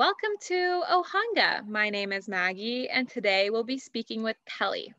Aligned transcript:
welcome 0.00 0.30
to 0.40 0.82
Ohanga. 0.90 1.68
My 1.68 1.90
name 1.90 2.10
is 2.10 2.26
Maggie, 2.26 2.88
and 2.88 3.06
today 3.06 3.50
we'll 3.50 3.64
be 3.64 3.76
speaking 3.76 4.22
with 4.22 4.38
Kelly. 4.46 4.94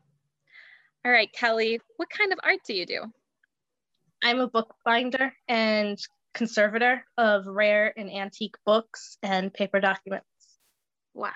All 1.04 1.10
right, 1.10 1.28
Kelly, 1.32 1.80
what 1.96 2.08
kind 2.08 2.32
of 2.32 2.38
art 2.44 2.60
do 2.64 2.72
you 2.72 2.86
do? 2.86 3.00
I'm 4.22 4.38
a 4.38 4.46
bookbinder 4.46 5.34
and 5.48 5.98
conservator 6.34 7.04
of 7.18 7.48
rare 7.48 7.92
and 7.96 8.12
antique 8.12 8.54
books 8.64 9.18
and 9.24 9.52
paper 9.52 9.80
documents. 9.80 10.28
Wow, 11.14 11.32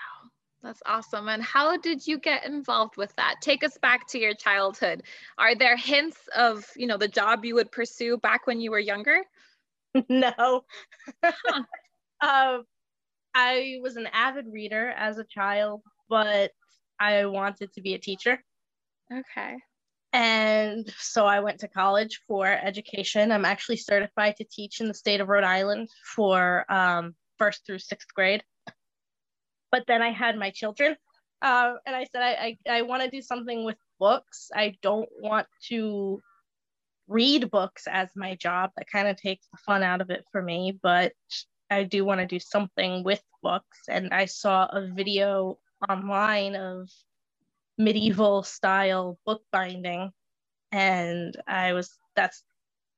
that's 0.63 0.81
awesome. 0.85 1.27
And 1.27 1.43
how 1.43 1.75
did 1.75 2.07
you 2.07 2.19
get 2.19 2.45
involved 2.45 2.95
with 2.95 3.13
that? 3.17 3.35
Take 3.41 3.65
us 3.65 3.77
back 3.81 4.07
to 4.11 4.17
your 4.17 4.33
childhood. 4.33 5.03
Are 5.37 5.55
there 5.55 5.75
hints 5.75 6.17
of, 6.37 6.65
you 6.77 6.87
know, 6.87 6.95
the 6.95 7.09
job 7.09 7.43
you 7.43 7.55
would 7.55 7.73
pursue 7.73 8.15
back 8.15 8.47
when 8.47 8.61
you 8.61 8.71
were 8.71 8.79
younger? 8.79 9.23
no. 10.07 10.63
Huh. 11.21 11.63
uh, 12.21 12.59
I 13.39 13.77
was 13.83 13.97
an 13.97 14.07
avid 14.13 14.47
reader 14.51 14.89
as 14.97 15.19
a 15.19 15.23
child, 15.23 15.83
but 16.09 16.49
I 16.99 17.27
wanted 17.27 17.71
to 17.73 17.81
be 17.81 17.93
a 17.93 17.99
teacher. 17.99 18.43
Okay. 19.13 19.57
And 20.11 20.91
so 20.97 21.27
I 21.27 21.39
went 21.41 21.59
to 21.59 21.67
college 21.67 22.19
for 22.27 22.47
education. 22.47 23.31
I'm 23.31 23.45
actually 23.45 23.77
certified 23.77 24.37
to 24.37 24.45
teach 24.51 24.81
in 24.81 24.87
the 24.87 24.93
state 24.95 25.21
of 25.21 25.27
Rhode 25.27 25.43
Island 25.43 25.87
for 26.15 26.65
um, 26.67 27.13
first 27.37 27.63
through 27.63 27.77
sixth 27.77 28.11
grade. 28.15 28.41
But 29.71 29.83
then 29.85 30.01
I 30.01 30.09
had 30.09 30.35
my 30.35 30.49
children, 30.49 30.95
uh, 31.43 31.73
and 31.85 31.95
I 31.95 32.05
said, 32.05 32.23
I, 32.23 32.57
I, 32.67 32.77
I 32.77 32.81
want 32.81 33.03
to 33.03 33.09
do 33.11 33.21
something 33.21 33.65
with 33.65 33.77
books. 33.99 34.49
I 34.55 34.73
don't 34.81 35.09
want 35.19 35.45
to 35.67 36.21
read 37.07 37.51
books 37.51 37.83
as 37.87 38.09
my 38.15 38.33
job. 38.33 38.71
That 38.77 38.89
kind 38.91 39.07
of 39.07 39.15
takes 39.15 39.45
the 39.51 39.59
fun 39.63 39.83
out 39.83 40.01
of 40.01 40.09
it 40.09 40.25
for 40.31 40.41
me. 40.41 40.79
But 40.81 41.13
I 41.69 41.83
do 41.83 42.05
want 42.05 42.21
to 42.21 42.27
do 42.27 42.39
something 42.39 43.03
with 43.03 43.21
books. 43.41 43.79
And 43.89 44.13
I 44.13 44.25
saw 44.25 44.65
a 44.65 44.87
video 44.87 45.59
online 45.89 46.55
of 46.55 46.89
medieval 47.77 48.43
style 48.43 49.19
bookbinding. 49.25 50.11
And 50.71 51.35
I 51.47 51.73
was, 51.73 51.97
that's, 52.15 52.43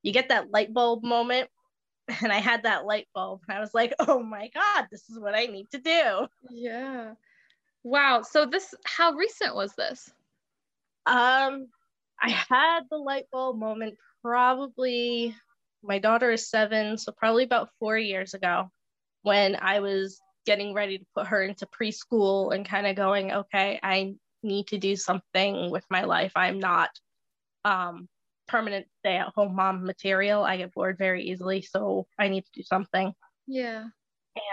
you 0.01 0.13
get 0.13 0.29
that 0.29 0.51
light 0.51 0.73
bulb 0.73 1.03
moment. 1.03 1.49
And 2.23 2.31
I 2.31 2.39
had 2.39 2.63
that 2.63 2.85
light 2.87 3.07
bulb. 3.13 3.41
And 3.47 3.55
I 3.55 3.61
was 3.61 3.75
like, 3.75 3.93
oh 3.99 4.23
my 4.23 4.49
God, 4.51 4.87
this 4.89 5.07
is 5.11 5.19
what 5.19 5.35
I 5.35 5.45
need 5.45 5.69
to 5.69 5.77
do. 5.77 6.27
Yeah. 6.49 7.13
Wow. 7.83 8.23
So 8.23 8.47
this, 8.47 8.73
how 8.83 9.13
recent 9.13 9.53
was 9.53 9.73
this? 9.75 10.11
Um, 11.05 11.67
I 12.19 12.29
had 12.29 12.81
the 12.89 12.97
light 12.97 13.25
bulb 13.31 13.57
moment 13.57 13.95
probably 14.23 15.35
my 15.83 15.99
daughter 15.99 16.31
is 16.31 16.49
seven, 16.49 16.97
so 16.97 17.11
probably 17.11 17.43
about 17.43 17.69
four 17.79 17.97
years 17.97 18.33
ago 18.33 18.69
when 19.21 19.55
I 19.55 19.79
was 19.79 20.19
getting 20.45 20.73
ready 20.73 20.97
to 20.97 21.05
put 21.15 21.27
her 21.27 21.43
into 21.43 21.67
preschool 21.67 22.53
and 22.53 22.67
kind 22.67 22.87
of 22.87 22.95
going, 22.95 23.31
okay, 23.31 23.79
I 23.83 24.15
need 24.43 24.67
to 24.67 24.77
do 24.77 24.95
something 24.95 25.69
with 25.69 25.83
my 25.89 26.03
life. 26.03 26.31
I'm 26.35 26.59
not 26.59 26.89
um, 27.65 28.07
permanent 28.47 28.87
stay 28.99 29.17
at 29.17 29.33
home 29.35 29.55
mom 29.55 29.85
material. 29.85 30.43
I 30.43 30.57
get 30.57 30.73
bored 30.73 30.97
very 30.97 31.23
easily, 31.25 31.61
so 31.61 32.07
I 32.17 32.29
need 32.29 32.45
to 32.45 32.51
do 32.53 32.63
something. 32.63 33.13
Yeah. 33.47 33.85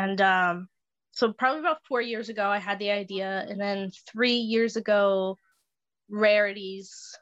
And 0.00 0.20
um, 0.20 0.68
so 1.12 1.32
probably 1.32 1.60
about 1.60 1.84
four 1.88 2.00
years 2.00 2.28
ago, 2.28 2.48
I 2.48 2.58
had 2.58 2.78
the 2.78 2.90
idea, 2.90 3.46
and 3.48 3.60
then 3.60 3.90
three 4.10 4.36
years 4.36 4.76
ago, 4.76 5.38
Rarities 6.08 7.16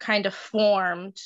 kind 0.00 0.26
of 0.26 0.34
formed 0.34 1.16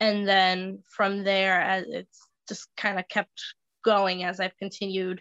and 0.00 0.26
then 0.26 0.82
from 0.88 1.24
there 1.24 1.60
as 1.60 1.84
it's 1.88 2.20
just 2.48 2.68
kind 2.76 2.98
of 2.98 3.08
kept 3.08 3.40
going 3.84 4.24
as 4.24 4.40
i've 4.40 4.56
continued 4.58 5.20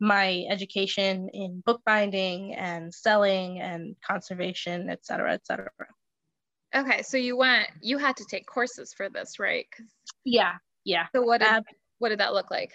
my 0.00 0.46
education 0.48 1.28
in 1.34 1.62
bookbinding 1.66 2.54
and 2.54 2.92
selling 2.92 3.60
and 3.60 3.94
conservation 4.04 4.88
et 4.88 5.04
cetera 5.04 5.34
et 5.34 5.46
cetera. 5.46 5.70
Okay 6.74 7.02
so 7.02 7.18
you 7.18 7.36
went 7.36 7.68
you 7.82 7.98
had 7.98 8.16
to 8.16 8.24
take 8.24 8.46
courses 8.46 8.94
for 8.94 9.10
this 9.10 9.38
right? 9.38 9.66
Yeah 10.24 10.54
yeah. 10.84 11.06
So 11.14 11.20
what 11.20 11.40
did, 11.40 11.50
uh, 11.50 11.60
what 11.98 12.08
did 12.08 12.20
that 12.20 12.32
look 12.32 12.50
like? 12.50 12.72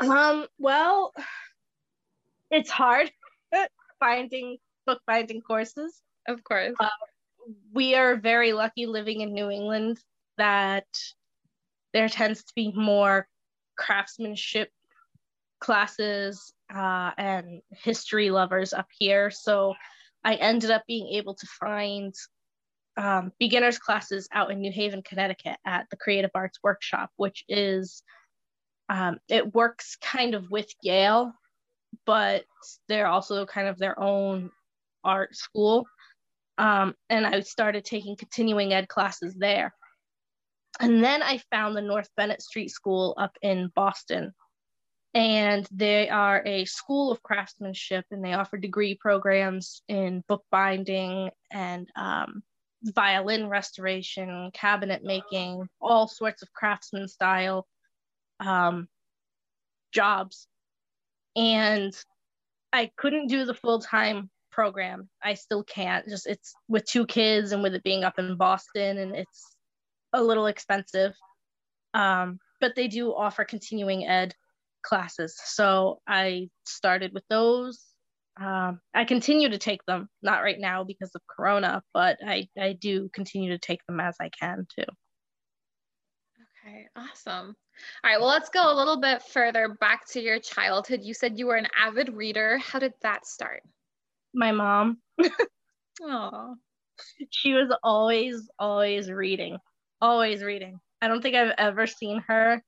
Um 0.00 0.46
well 0.58 1.14
it's 2.50 2.70
hard 2.70 3.10
finding 4.00 4.58
bookbinding 4.84 5.42
courses. 5.42 6.02
Of 6.26 6.42
course. 6.42 6.74
Uh, 6.78 6.88
we 7.72 7.94
are 7.94 8.16
very 8.16 8.52
lucky 8.52 8.86
living 8.86 9.20
in 9.20 9.32
new 9.32 9.50
england 9.50 9.98
that 10.38 10.86
there 11.92 12.08
tends 12.08 12.42
to 12.44 12.52
be 12.54 12.72
more 12.72 13.28
craftsmanship 13.76 14.70
classes 15.60 16.52
uh, 16.74 17.10
and 17.16 17.60
history 17.70 18.30
lovers 18.30 18.72
up 18.72 18.88
here. 18.98 19.30
So 19.30 19.74
I 20.24 20.34
ended 20.34 20.70
up 20.70 20.84
being 20.86 21.08
able 21.14 21.34
to 21.34 21.46
find 21.46 22.14
um, 22.96 23.32
beginners 23.38 23.78
classes 23.78 24.28
out 24.32 24.50
in 24.50 24.60
New 24.60 24.72
Haven, 24.72 25.02
Connecticut 25.02 25.56
at 25.66 25.86
the 25.90 25.96
Creative 25.96 26.30
Arts 26.34 26.58
Workshop, 26.62 27.10
which 27.16 27.44
is, 27.48 28.02
um, 28.88 29.18
it 29.28 29.54
works 29.54 29.96
kind 29.96 30.34
of 30.34 30.50
with 30.50 30.68
Yale, 30.82 31.32
but 32.04 32.44
they're 32.88 33.06
also 33.06 33.46
kind 33.46 33.68
of 33.68 33.78
their 33.78 33.98
own 33.98 34.50
art 35.04 35.34
school. 35.36 35.86
Um, 36.58 36.94
and 37.08 37.26
I 37.26 37.40
started 37.40 37.84
taking 37.84 38.16
continuing 38.16 38.72
ed 38.72 38.88
classes 38.88 39.34
there. 39.34 39.74
And 40.82 41.02
then 41.02 41.22
I 41.22 41.38
found 41.52 41.76
the 41.76 41.80
North 41.80 42.08
Bennett 42.16 42.42
Street 42.42 42.70
School 42.70 43.14
up 43.16 43.38
in 43.40 43.70
Boston. 43.74 44.34
And 45.14 45.66
they 45.70 46.08
are 46.08 46.42
a 46.44 46.64
school 46.64 47.12
of 47.12 47.22
craftsmanship 47.22 48.04
and 48.10 48.24
they 48.24 48.32
offer 48.32 48.56
degree 48.56 48.96
programs 48.96 49.82
in 49.86 50.24
bookbinding 50.26 51.30
and 51.52 51.88
um, 51.94 52.42
violin 52.82 53.48
restoration, 53.48 54.50
cabinet 54.54 55.04
making, 55.04 55.68
all 55.80 56.08
sorts 56.08 56.42
of 56.42 56.52
craftsman 56.52 57.06
style 57.06 57.66
um, 58.40 58.88
jobs. 59.92 60.48
And 61.36 61.94
I 62.72 62.90
couldn't 62.96 63.28
do 63.28 63.44
the 63.44 63.54
full 63.54 63.80
time 63.80 64.30
program. 64.50 65.08
I 65.22 65.34
still 65.34 65.62
can't. 65.62 66.08
Just 66.08 66.26
it's 66.26 66.54
with 66.68 66.86
two 66.86 67.06
kids 67.06 67.52
and 67.52 67.62
with 67.62 67.74
it 67.74 67.84
being 67.84 68.02
up 68.02 68.18
in 68.18 68.36
Boston 68.36 68.98
and 68.98 69.14
it's 69.14 69.51
a 70.12 70.22
little 70.22 70.46
expensive, 70.46 71.14
um, 71.94 72.38
but 72.60 72.74
they 72.76 72.88
do 72.88 73.14
offer 73.14 73.44
continuing 73.44 74.06
ed 74.06 74.34
classes. 74.82 75.38
So 75.44 76.00
I 76.06 76.48
started 76.66 77.12
with 77.12 77.24
those. 77.28 77.84
Um, 78.40 78.80
I 78.94 79.04
continue 79.04 79.50
to 79.50 79.58
take 79.58 79.84
them, 79.86 80.08
not 80.22 80.42
right 80.42 80.58
now 80.58 80.84
because 80.84 81.10
of 81.14 81.20
Corona, 81.28 81.82
but 81.92 82.18
I, 82.26 82.48
I 82.58 82.72
do 82.72 83.10
continue 83.12 83.50
to 83.50 83.58
take 83.58 83.84
them 83.86 84.00
as 84.00 84.16
I 84.20 84.30
can 84.30 84.66
too. 84.74 84.84
Okay, 86.64 86.86
awesome. 86.96 87.54
All 88.04 88.10
right, 88.10 88.18
well, 88.18 88.28
let's 88.28 88.48
go 88.48 88.72
a 88.72 88.76
little 88.76 89.00
bit 89.00 89.22
further 89.22 89.76
back 89.80 90.06
to 90.12 90.20
your 90.20 90.38
childhood. 90.38 91.00
You 91.02 91.12
said 91.12 91.38
you 91.38 91.46
were 91.46 91.56
an 91.56 91.68
avid 91.78 92.14
reader. 92.14 92.58
How 92.58 92.78
did 92.78 92.94
that 93.02 93.26
start? 93.26 93.62
My 94.34 94.52
mom. 94.52 94.98
Oh. 96.00 96.56
She 97.30 97.52
was 97.52 97.72
always, 97.82 98.48
always 98.58 99.10
reading 99.10 99.58
always 100.02 100.42
reading. 100.42 100.80
I 101.00 101.08
don't 101.08 101.22
think 101.22 101.36
I've 101.36 101.54
ever 101.56 101.86
seen 101.86 102.22
her 102.26 102.62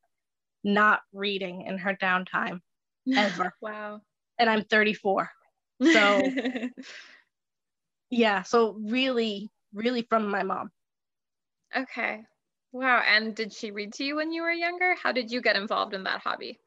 not 0.63 1.01
reading 1.13 1.67
in 1.67 1.77
her 1.79 1.95
downtime 2.01 2.61
ever. 3.17 3.53
wow. 3.61 4.01
And 4.39 4.49
I'm 4.49 4.65
34. 4.65 5.29
So 5.93 6.23
yeah, 8.11 8.43
so 8.43 8.77
really, 8.81 9.51
really 9.75 10.07
from 10.09 10.29
my 10.29 10.43
mom. 10.45 10.71
Okay. 11.77 12.23
Wow. 12.73 13.03
And 13.07 13.35
did 13.35 13.53
she 13.53 13.71
read 13.73 13.93
to 13.95 14.05
you 14.05 14.17
when 14.17 14.33
you 14.33 14.43
were 14.43 14.51
younger? 14.51 14.95
How 15.01 15.13
did 15.13 15.31
you 15.31 15.43
get 15.43 15.57
involved 15.57 15.95
in 15.95 16.05
that 16.05 16.21
hobby? 16.21 16.59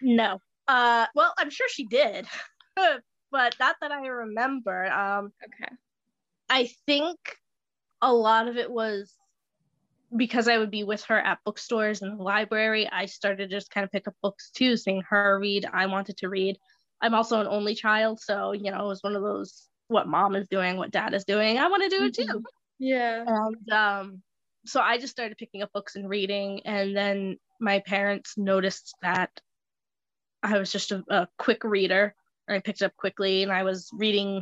No. 0.00 0.38
Uh 0.68 1.06
well, 1.14 1.34
I'm 1.38 1.50
sure 1.50 1.68
she 1.68 1.86
did. 1.86 2.26
but 2.76 3.56
not 3.58 3.76
that 3.80 3.90
I 3.90 4.06
remember. 4.06 4.86
Um 4.86 5.32
okay. 5.44 5.72
I 6.48 6.70
think 6.86 7.18
a 8.00 8.12
lot 8.12 8.48
of 8.48 8.56
it 8.58 8.70
was 8.70 9.12
because 10.16 10.48
I 10.48 10.58
would 10.58 10.70
be 10.70 10.84
with 10.84 11.02
her 11.04 11.18
at 11.18 11.38
bookstores 11.44 12.02
and 12.02 12.18
the 12.18 12.22
library, 12.22 12.88
I 12.90 13.06
started 13.06 13.50
to 13.50 13.56
just 13.56 13.70
kind 13.70 13.84
of 13.84 13.90
pick 13.90 14.06
up 14.06 14.14
books 14.22 14.50
too, 14.50 14.76
seeing 14.76 15.02
her 15.08 15.38
read. 15.38 15.66
I 15.72 15.86
wanted 15.86 16.16
to 16.18 16.28
read. 16.28 16.58
I'm 17.00 17.14
also 17.14 17.40
an 17.40 17.46
only 17.46 17.74
child, 17.74 18.20
so 18.20 18.52
you 18.52 18.70
know, 18.70 18.84
it 18.84 18.88
was 18.88 19.02
one 19.02 19.16
of 19.16 19.22
those 19.22 19.68
what 19.88 20.08
mom 20.08 20.34
is 20.34 20.46
doing, 20.48 20.76
what 20.76 20.90
dad 20.90 21.14
is 21.14 21.24
doing. 21.24 21.58
I 21.58 21.68
want 21.68 21.82
to 21.82 21.96
do 21.96 22.04
it 22.04 22.14
too. 22.14 22.22
Mm-hmm. 22.22 22.38
Yeah. 22.78 23.24
And 23.26 23.70
um, 23.70 24.22
so 24.64 24.80
I 24.80 24.98
just 24.98 25.12
started 25.12 25.36
picking 25.36 25.62
up 25.62 25.72
books 25.72 25.96
and 25.96 26.08
reading, 26.08 26.60
and 26.64 26.96
then 26.96 27.36
my 27.60 27.80
parents 27.80 28.34
noticed 28.36 28.94
that 29.02 29.30
I 30.42 30.58
was 30.58 30.70
just 30.72 30.92
a, 30.92 31.02
a 31.08 31.28
quick 31.38 31.64
reader. 31.64 32.14
and 32.48 32.56
I 32.56 32.60
picked 32.60 32.82
up 32.82 32.96
quickly, 32.96 33.42
and 33.42 33.52
I 33.52 33.62
was 33.62 33.90
reading, 33.92 34.36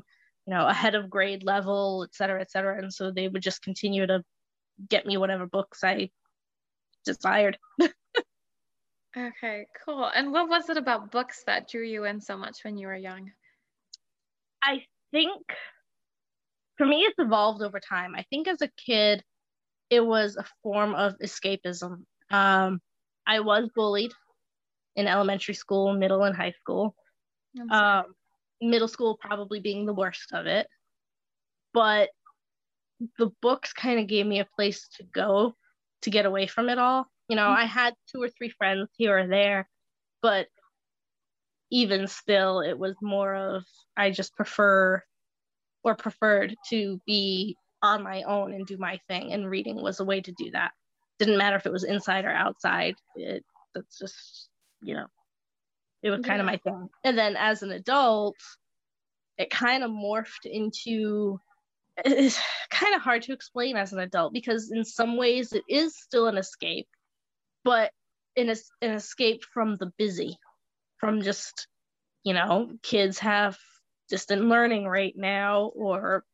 you 0.46 0.54
know, 0.54 0.66
ahead 0.66 0.94
of 0.94 1.10
grade 1.10 1.44
level, 1.44 2.04
et 2.08 2.14
cetera, 2.14 2.40
et 2.40 2.50
cetera. 2.50 2.78
And 2.78 2.92
so 2.92 3.10
they 3.10 3.28
would 3.28 3.42
just 3.42 3.62
continue 3.62 4.06
to 4.06 4.22
get 4.88 5.06
me 5.06 5.16
whatever 5.16 5.46
books 5.46 5.84
I 5.84 6.10
desired. 7.04 7.58
Okay, 9.16 9.66
cool. 9.84 10.10
And 10.14 10.32
what 10.32 10.48
was 10.48 10.70
it 10.70 10.78
about 10.78 11.10
books 11.10 11.42
that 11.46 11.68
drew 11.68 11.84
you 11.84 12.04
in 12.04 12.20
so 12.20 12.36
much 12.36 12.64
when 12.64 12.78
you 12.78 12.86
were 12.86 12.96
young? 12.96 13.30
I 14.64 14.84
think 15.10 15.42
for 16.78 16.86
me, 16.86 17.00
it's 17.00 17.18
evolved 17.18 17.62
over 17.62 17.78
time. 17.78 18.14
I 18.16 18.24
think 18.30 18.48
as 18.48 18.62
a 18.62 18.70
kid, 18.86 19.22
it 19.90 20.00
was 20.00 20.36
a 20.36 20.44
form 20.62 20.94
of 20.94 21.14
escapism. 21.22 22.04
Um, 22.30 22.80
I 23.26 23.40
was 23.40 23.68
bullied 23.74 24.12
in 24.96 25.06
elementary 25.06 25.54
school, 25.54 25.92
middle, 25.92 26.22
and 26.22 26.34
high 26.34 26.54
school. 26.60 26.94
Um, 27.70 28.14
middle 28.62 28.88
school 28.88 29.18
probably 29.20 29.60
being 29.60 29.84
the 29.84 29.92
worst 29.92 30.32
of 30.32 30.46
it. 30.46 30.66
But 31.74 32.08
the 33.18 33.30
books 33.40 33.72
kind 33.72 34.00
of 34.00 34.06
gave 34.06 34.26
me 34.26 34.40
a 34.40 34.48
place 34.56 34.88
to 34.96 35.04
go 35.04 35.54
to 36.02 36.10
get 36.10 36.26
away 36.26 36.46
from 36.46 36.68
it 36.68 36.78
all. 36.78 37.06
You 37.28 37.36
know, 37.36 37.42
mm-hmm. 37.42 37.62
I 37.62 37.64
had 37.64 37.94
two 38.10 38.22
or 38.22 38.28
three 38.28 38.50
friends 38.50 38.88
here 38.96 39.18
or 39.18 39.26
there, 39.26 39.68
but 40.20 40.48
even 41.70 42.06
still, 42.06 42.60
it 42.60 42.78
was 42.78 42.94
more 43.00 43.34
of 43.34 43.64
I 43.96 44.10
just 44.10 44.36
prefer 44.36 45.02
or 45.84 45.94
preferred 45.94 46.54
to 46.68 47.00
be 47.06 47.56
on 47.82 48.02
my 48.02 48.22
own 48.22 48.52
and 48.52 48.66
do 48.66 48.76
my 48.76 48.98
thing, 49.08 49.32
and 49.32 49.48
reading 49.48 49.82
was 49.82 50.00
a 50.00 50.04
way 50.04 50.20
to 50.20 50.32
do 50.32 50.50
that. 50.52 50.72
Didn't 51.18 51.38
matter 51.38 51.56
if 51.56 51.66
it 51.66 51.72
was 51.72 51.84
inside 51.84 52.24
or 52.24 52.30
outside. 52.30 52.96
It 53.16 53.44
that's 53.74 53.98
just 53.98 54.48
you 54.82 54.94
know, 54.94 55.06
it 56.02 56.10
was 56.10 56.20
kind 56.20 56.38
yeah. 56.38 56.40
of 56.40 56.46
my 56.46 56.56
thing. 56.58 56.88
And 57.04 57.16
then 57.16 57.36
as 57.36 57.62
an 57.62 57.70
adult, 57.70 58.36
it 59.38 59.50
kind 59.50 59.82
of 59.82 59.90
morphed 59.90 60.44
into 60.44 61.40
it's 62.04 62.38
kind 62.70 62.94
of 62.94 63.02
hard 63.02 63.22
to 63.22 63.32
explain 63.32 63.76
as 63.76 63.92
an 63.92 63.98
adult 63.98 64.32
because 64.32 64.70
in 64.70 64.84
some 64.84 65.16
ways 65.16 65.52
it 65.52 65.64
is 65.68 65.96
still 65.96 66.26
an 66.26 66.38
escape 66.38 66.88
but 67.64 67.90
in 68.36 68.48
an 68.48 68.90
escape 68.90 69.42
from 69.52 69.76
the 69.76 69.92
busy 69.98 70.38
from 70.98 71.22
just 71.22 71.68
you 72.24 72.32
know 72.32 72.70
kids 72.82 73.18
have 73.18 73.58
distant 74.08 74.42
learning 74.42 74.86
right 74.86 75.14
now 75.16 75.70
or 75.74 76.24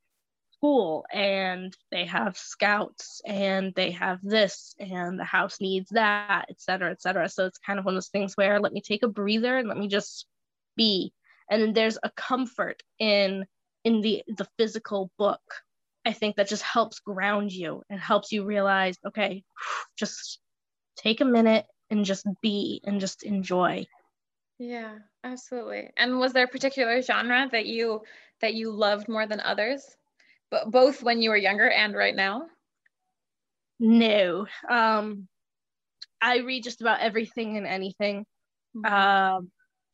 school 0.58 1.06
and 1.12 1.76
they 1.92 2.04
have 2.04 2.36
scouts 2.36 3.20
and 3.24 3.72
they 3.74 3.92
have 3.92 4.18
this 4.22 4.74
and 4.80 5.18
the 5.18 5.24
house 5.24 5.60
needs 5.60 5.90
that 5.90 6.46
et 6.50 6.60
cetera 6.60 6.90
et 6.90 7.00
cetera. 7.00 7.28
So 7.28 7.46
it's 7.46 7.58
kind 7.58 7.78
of 7.78 7.84
one 7.84 7.94
of 7.94 7.96
those 7.96 8.08
things 8.08 8.36
where 8.36 8.60
let 8.60 8.72
me 8.72 8.80
take 8.80 9.04
a 9.04 9.08
breather 9.08 9.56
and 9.56 9.68
let 9.68 9.78
me 9.78 9.86
just 9.86 10.26
be. 10.76 11.12
And 11.48 11.74
there's 11.74 11.98
a 12.02 12.10
comfort 12.10 12.82
in 12.98 13.46
in 13.88 14.00
the 14.00 14.22
the 14.38 14.46
physical 14.58 15.10
book 15.18 15.40
i 16.04 16.12
think 16.12 16.36
that 16.36 16.48
just 16.48 16.62
helps 16.62 17.00
ground 17.00 17.52
you 17.52 17.82
and 17.90 18.00
helps 18.00 18.32
you 18.32 18.44
realize 18.44 18.96
okay 19.06 19.42
just 19.96 20.40
take 20.98 21.20
a 21.20 21.24
minute 21.24 21.66
and 21.90 22.04
just 22.04 22.26
be 22.42 22.80
and 22.84 23.00
just 23.00 23.22
enjoy. 23.22 23.86
Yeah 24.58 24.96
absolutely. 25.24 25.90
And 25.96 26.18
was 26.18 26.32
there 26.32 26.44
a 26.44 26.48
particular 26.48 27.00
genre 27.00 27.48
that 27.52 27.66
you 27.66 28.02
that 28.40 28.54
you 28.54 28.72
loved 28.72 29.08
more 29.08 29.26
than 29.26 29.40
others? 29.40 29.84
But 30.50 30.70
both 30.70 31.02
when 31.02 31.22
you 31.22 31.30
were 31.30 31.36
younger 31.36 31.68
and 31.68 31.94
right 31.94 32.14
now? 32.14 32.46
No. 33.78 34.46
Um 34.68 35.28
i 36.20 36.38
read 36.38 36.64
just 36.64 36.80
about 36.80 37.00
everything 37.00 37.56
and 37.56 37.66
anything. 37.66 38.26
Mm-hmm. 38.76 38.92
um 38.92 39.50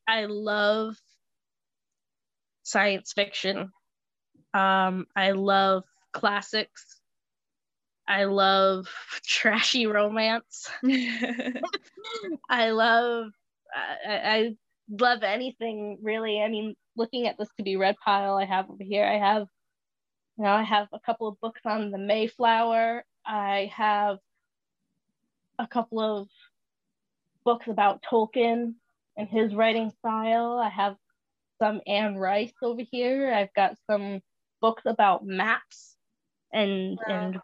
i 0.07 0.25
love 0.25 0.95
science 2.63 3.13
fiction. 3.13 3.71
Um, 4.55 5.05
I 5.13 5.31
love 5.31 5.83
classics. 6.13 7.01
I 8.07 8.23
love 8.23 8.87
trashy 9.25 9.85
romance. 9.85 10.69
I 12.49 12.69
love 12.69 13.31
I, 14.07 14.13
I, 14.13 14.55
love 14.87 15.23
anything 15.23 15.97
really. 16.01 16.39
I 16.41 16.47
mean, 16.47 16.75
looking 16.95 17.27
at 17.27 17.37
this 17.37 17.49
to 17.57 17.63
be 17.63 17.75
red 17.75 17.95
pile 18.05 18.37
I 18.37 18.45
have 18.45 18.69
over 18.69 18.83
here. 18.83 19.03
I 19.03 19.17
have 19.17 19.47
you 20.37 20.43
know, 20.43 20.51
I 20.51 20.63
have 20.63 20.87
a 20.93 20.99
couple 20.99 21.27
of 21.27 21.39
books 21.41 21.61
on 21.65 21.91
the 21.91 21.97
Mayflower. 21.97 23.03
I 23.25 23.71
have 23.75 24.19
a 25.59 25.67
couple 25.67 25.99
of 25.99 26.29
books 27.43 27.67
about 27.67 28.03
Tolkien 28.03 28.75
and 29.17 29.27
his 29.27 29.53
writing 29.53 29.91
style. 29.99 30.59
I 30.63 30.69
have 30.69 30.95
some 31.59 31.81
Anne 31.87 32.15
Rice 32.15 32.53
over 32.61 32.81
here. 32.89 33.33
I've 33.33 33.53
got 33.53 33.75
some 33.89 34.21
books 34.65 34.81
about 34.87 35.23
maps 35.23 35.95
and 36.51 36.97
and 37.07 37.39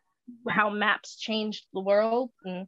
how 0.49 0.71
maps 0.71 1.17
changed 1.17 1.67
the 1.71 1.79
world 1.79 2.31
and 2.43 2.67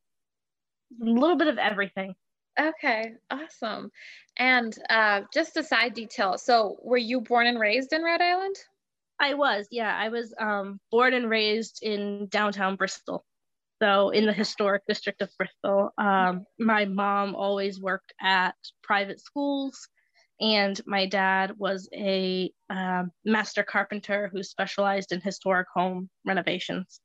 a 1.01 1.05
little 1.05 1.38
bit 1.38 1.47
of 1.47 1.57
everything. 1.57 2.13
Okay, 2.59 3.13
awesome. 3.31 3.89
And 4.38 4.77
uh, 4.91 5.21
just 5.33 5.57
a 5.57 5.63
side 5.63 5.95
detail. 5.95 6.38
So, 6.38 6.77
were 6.83 6.97
you 6.97 7.21
born 7.21 7.47
and 7.47 7.59
raised 7.59 7.94
in 7.94 8.03
Rhode 8.03 8.21
Island? 8.21 8.55
I 9.19 9.33
was, 9.33 9.65
yeah. 9.71 9.95
I 9.97 10.09
was 10.09 10.35
um, 10.39 10.79
born 10.91 11.15
and 11.15 11.27
raised 11.27 11.79
in 11.81 12.27
downtown 12.27 12.75
Bristol. 12.75 13.25
So, 13.81 14.11
in 14.11 14.27
the 14.27 14.33
historic 14.33 14.83
district 14.88 15.23
of 15.23 15.31
Bristol. 15.35 15.89
Um, 15.97 16.45
my 16.59 16.85
mom 16.85 17.33
always 17.33 17.81
worked 17.81 18.13
at 18.21 18.53
private 18.83 19.19
schools 19.19 19.89
and 20.44 20.80
my 20.86 21.06
dad 21.06 21.54
was 21.57 21.88
a 21.94 22.51
um, 22.69 23.12
master 23.24 23.63
carpenter 23.63 24.30
who 24.34 24.44
specialized 24.44 25.13
in 25.13 25.22
historic 25.22 25.68
home 25.74 26.10
renovations. 26.25 27.00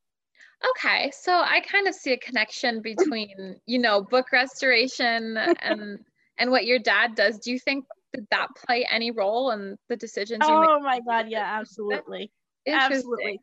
Okay, 0.70 1.12
so 1.12 1.32
I 1.32 1.61
kind 1.61 1.87
of 1.87 1.94
see 1.94 2.12
a 2.12 2.19
connection 2.19 2.82
between, 2.82 3.61
you 3.67 3.79
know, 3.79 4.02
book 4.02 4.32
restoration 4.32 5.38
and 5.61 6.00
and 6.38 6.50
what 6.50 6.67
your 6.67 6.81
dad 6.81 7.14
does. 7.14 7.38
Do 7.38 7.52
you 7.52 7.61
think 7.61 7.85
did 8.12 8.26
that 8.32 8.49
play 8.67 8.85
any 8.90 9.12
role 9.12 9.52
in 9.52 9.76
the 9.88 9.96
decisions 9.96 10.49
you 10.49 10.61
made? 10.61 10.69
Oh 10.69 10.81
my 10.81 10.99
god, 11.08 11.26
yeah, 11.29 11.61
absolutely. 11.61 12.32
Absolutely. 12.67 13.40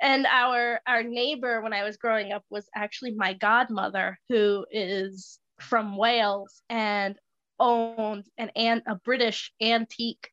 And 0.00 0.26
our 0.26 0.80
our 0.86 1.02
neighbor 1.02 1.60
when 1.60 1.74
I 1.74 1.84
was 1.84 1.98
growing 1.98 2.32
up 2.32 2.44
was 2.48 2.66
actually 2.74 3.14
my 3.14 3.34
godmother 3.34 4.18
who 4.30 4.64
is 4.70 5.38
from 5.60 5.98
Wales 5.98 6.62
and 6.70 7.18
owned 7.58 8.26
an, 8.38 8.50
an 8.56 8.82
a 8.86 8.96
British 8.96 9.52
antique 9.60 10.30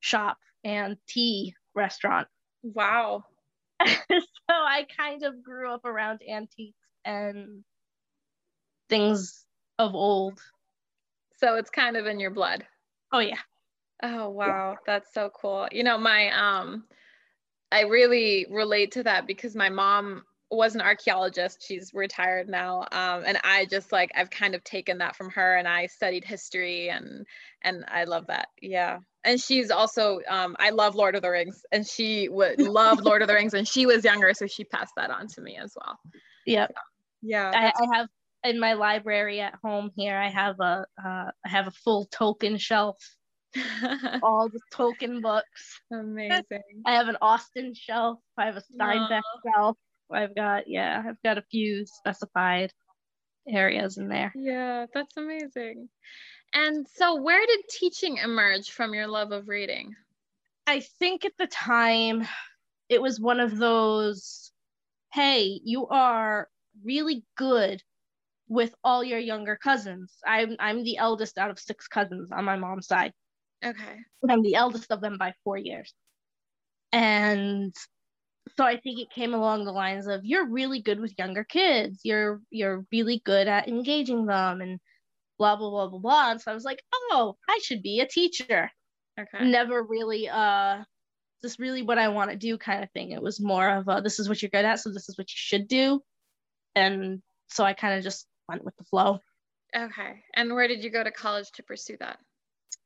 shop 0.00 0.38
and 0.62 0.96
tea 1.08 1.54
restaurant. 1.74 2.28
Wow. 2.66 3.24
so 3.86 4.24
I 4.48 4.86
kind 4.96 5.22
of 5.22 5.42
grew 5.42 5.70
up 5.70 5.84
around 5.84 6.22
antiques 6.26 6.78
and 7.04 7.62
things 8.88 9.44
of 9.78 9.94
old. 9.94 10.40
So 11.36 11.56
it's 11.56 11.68
kind 11.68 11.98
of 11.98 12.06
in 12.06 12.20
your 12.20 12.30
blood. 12.30 12.66
Oh 13.12 13.18
yeah. 13.18 13.40
Oh 14.02 14.30
wow, 14.30 14.70
yeah. 14.72 14.76
that's 14.86 15.12
so 15.12 15.30
cool. 15.30 15.68
You 15.72 15.84
know, 15.84 15.98
my 15.98 16.30
um 16.30 16.84
I 17.70 17.82
really 17.82 18.46
relate 18.50 18.92
to 18.92 19.02
that 19.02 19.26
because 19.26 19.54
my 19.54 19.68
mom 19.68 20.24
was 20.50 20.74
an 20.74 20.80
archaeologist. 20.80 21.64
She's 21.66 21.92
retired 21.94 22.48
now. 22.48 22.80
Um, 22.92 23.24
and 23.26 23.38
I 23.42 23.66
just 23.66 23.92
like 23.92 24.10
I've 24.14 24.30
kind 24.30 24.54
of 24.54 24.62
taken 24.64 24.98
that 24.98 25.16
from 25.16 25.30
her 25.30 25.56
and 25.56 25.66
I 25.66 25.86
studied 25.86 26.24
history 26.24 26.88
and 26.88 27.26
and 27.62 27.84
I 27.88 28.04
love 28.04 28.26
that. 28.28 28.48
Yeah. 28.60 28.98
And 29.24 29.40
she's 29.40 29.70
also 29.70 30.20
um, 30.28 30.56
I 30.58 30.70
love 30.70 30.94
Lord 30.94 31.16
of 31.16 31.22
the 31.22 31.30
Rings 31.30 31.62
and 31.72 31.86
she 31.86 32.28
would 32.28 32.58
love 32.62 33.00
Lord 33.00 33.22
of 33.22 33.28
the 33.28 33.34
Rings 33.34 33.54
and 33.54 33.66
she 33.66 33.86
was 33.86 34.04
younger, 34.04 34.32
so 34.34 34.46
she 34.46 34.64
passed 34.64 34.94
that 34.96 35.10
on 35.10 35.28
to 35.28 35.40
me 35.40 35.56
as 35.56 35.72
well. 35.76 35.98
Yep. 36.46 36.72
So, 36.74 36.80
yeah. 37.22 37.50
I, 37.54 37.72
I, 37.82 37.96
have 37.96 38.08
in 38.44 38.60
my 38.60 38.74
library 38.74 39.40
at 39.40 39.54
home 39.62 39.90
here, 39.96 40.16
I 40.16 40.28
have 40.28 40.60
a 40.60 40.86
uh, 41.02 41.30
I 41.44 41.48
have 41.48 41.66
a 41.66 41.72
full 41.72 42.06
Tolkien 42.08 42.60
shelf. 42.60 42.98
all 44.22 44.48
the 44.48 44.60
Tolkien 44.72 45.22
books. 45.22 45.80
Amazing. 45.92 46.42
I 46.86 46.96
have 46.96 47.08
an 47.08 47.16
Austen 47.20 47.72
shelf. 47.74 48.18
I 48.36 48.46
have 48.46 48.56
a 48.56 48.62
Steinbeck 48.62 49.20
Aww. 49.20 49.52
shelf. 49.54 49.76
I've 50.12 50.34
got 50.34 50.68
yeah, 50.68 51.02
I've 51.06 51.22
got 51.22 51.38
a 51.38 51.44
few 51.50 51.86
specified 51.86 52.72
areas 53.48 53.98
in 53.98 54.08
there. 54.08 54.32
Yeah, 54.34 54.86
that's 54.94 55.16
amazing. 55.16 55.88
And 56.52 56.86
so 56.94 57.20
where 57.20 57.44
did 57.46 57.60
teaching 57.68 58.18
emerge 58.18 58.70
from 58.70 58.94
your 58.94 59.06
love 59.06 59.32
of 59.32 59.48
reading? 59.48 59.94
I 60.66 60.80
think 60.98 61.24
at 61.24 61.32
the 61.38 61.46
time 61.46 62.26
it 62.88 63.02
was 63.02 63.20
one 63.20 63.40
of 63.40 63.58
those 63.58 64.52
hey, 65.12 65.60
you 65.64 65.86
are 65.88 66.48
really 66.82 67.24
good 67.36 67.80
with 68.48 68.74
all 68.82 69.04
your 69.04 69.18
younger 69.18 69.56
cousins. 69.56 70.12
I'm 70.26 70.56
I'm 70.58 70.84
the 70.84 70.98
eldest 70.98 71.38
out 71.38 71.50
of 71.50 71.58
six 71.58 71.86
cousins 71.86 72.30
on 72.32 72.44
my 72.44 72.56
mom's 72.56 72.86
side. 72.86 73.12
Okay. 73.64 73.96
I'm 74.28 74.42
the 74.42 74.56
eldest 74.56 74.90
of 74.90 75.00
them 75.00 75.16
by 75.18 75.32
4 75.44 75.56
years. 75.58 75.94
And 76.92 77.74
so 78.56 78.64
I 78.64 78.76
think 78.78 79.00
it 79.00 79.10
came 79.10 79.34
along 79.34 79.64
the 79.64 79.72
lines 79.72 80.06
of 80.06 80.24
you're 80.24 80.46
really 80.46 80.80
good 80.80 81.00
with 81.00 81.18
younger 81.18 81.44
kids. 81.44 82.00
You're 82.04 82.40
you're 82.50 82.84
really 82.92 83.22
good 83.24 83.48
at 83.48 83.68
engaging 83.68 84.26
them 84.26 84.60
and 84.60 84.78
blah 85.38 85.56
blah 85.56 85.70
blah 85.70 85.88
blah 85.88 85.98
blah. 85.98 86.30
And 86.30 86.40
so 86.40 86.50
I 86.50 86.54
was 86.54 86.64
like, 86.64 86.82
oh, 86.92 87.36
I 87.48 87.58
should 87.62 87.82
be 87.82 88.00
a 88.00 88.06
teacher. 88.06 88.70
Okay. 89.18 89.44
Never 89.44 89.82
really 89.82 90.28
uh 90.28 90.78
is 90.78 90.84
this 91.42 91.58
really 91.58 91.82
what 91.82 91.98
I 91.98 92.08
want 92.08 92.30
to 92.30 92.36
do 92.36 92.58
kind 92.58 92.82
of 92.82 92.90
thing. 92.92 93.12
It 93.12 93.22
was 93.22 93.40
more 93.40 93.68
of 93.68 93.88
a 93.88 94.00
this 94.02 94.18
is 94.18 94.28
what 94.28 94.42
you're 94.42 94.50
good 94.50 94.64
at, 94.64 94.80
so 94.80 94.90
this 94.90 95.08
is 95.08 95.18
what 95.18 95.30
you 95.30 95.36
should 95.36 95.68
do. 95.68 96.00
And 96.74 97.22
so 97.48 97.64
I 97.64 97.72
kind 97.72 97.96
of 97.96 98.04
just 98.04 98.26
went 98.48 98.64
with 98.64 98.76
the 98.76 98.84
flow. 98.84 99.20
Okay. 99.76 100.22
And 100.34 100.54
where 100.54 100.68
did 100.68 100.84
you 100.84 100.90
go 100.90 101.02
to 101.02 101.10
college 101.10 101.50
to 101.52 101.62
pursue 101.62 101.96
that? 102.00 102.18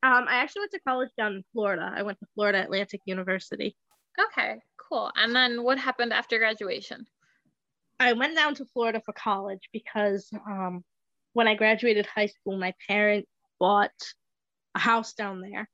Um, 0.03 0.27
I 0.29 0.37
actually 0.37 0.61
went 0.61 0.73
to 0.73 0.81
college 0.87 1.11
down 1.19 1.33
in 1.35 1.45
Florida. 1.53 1.93
I 1.95 2.03
went 2.03 2.19
to 2.21 2.27
Florida 2.35 2.63
Atlantic 2.63 3.01
University. 3.05 3.77
Okay, 4.19 4.59
cool. 4.89 5.11
And 5.17 5.35
then 5.35 5.63
what 5.63 5.79
happened 5.79 6.13
after 6.13 6.39
graduation? 6.39 7.07
I 8.01 8.13
went 8.13 8.37
down 8.37 8.55
to 8.57 8.65
Florida 8.67 9.03
for 9.05 9.13
college 9.13 9.69
because 9.73 10.29
um, 10.47 10.85
when 11.33 11.49
I 11.49 11.55
graduated 11.55 12.07
high 12.07 12.27
school, 12.27 12.57
my 12.57 12.75
parents 12.89 13.29
bought 13.59 13.91
a 14.75 14.79
house 14.79 15.15
down 15.15 15.41
there 15.41 15.69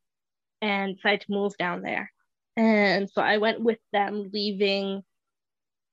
and 0.62 0.96
decided 0.96 1.22
to 1.22 1.32
move 1.32 1.56
down 1.58 1.82
there. 1.82 2.10
And 2.56 3.10
so 3.10 3.20
I 3.20 3.38
went 3.38 3.60
with 3.60 3.78
them, 3.92 4.30
leaving 4.32 5.02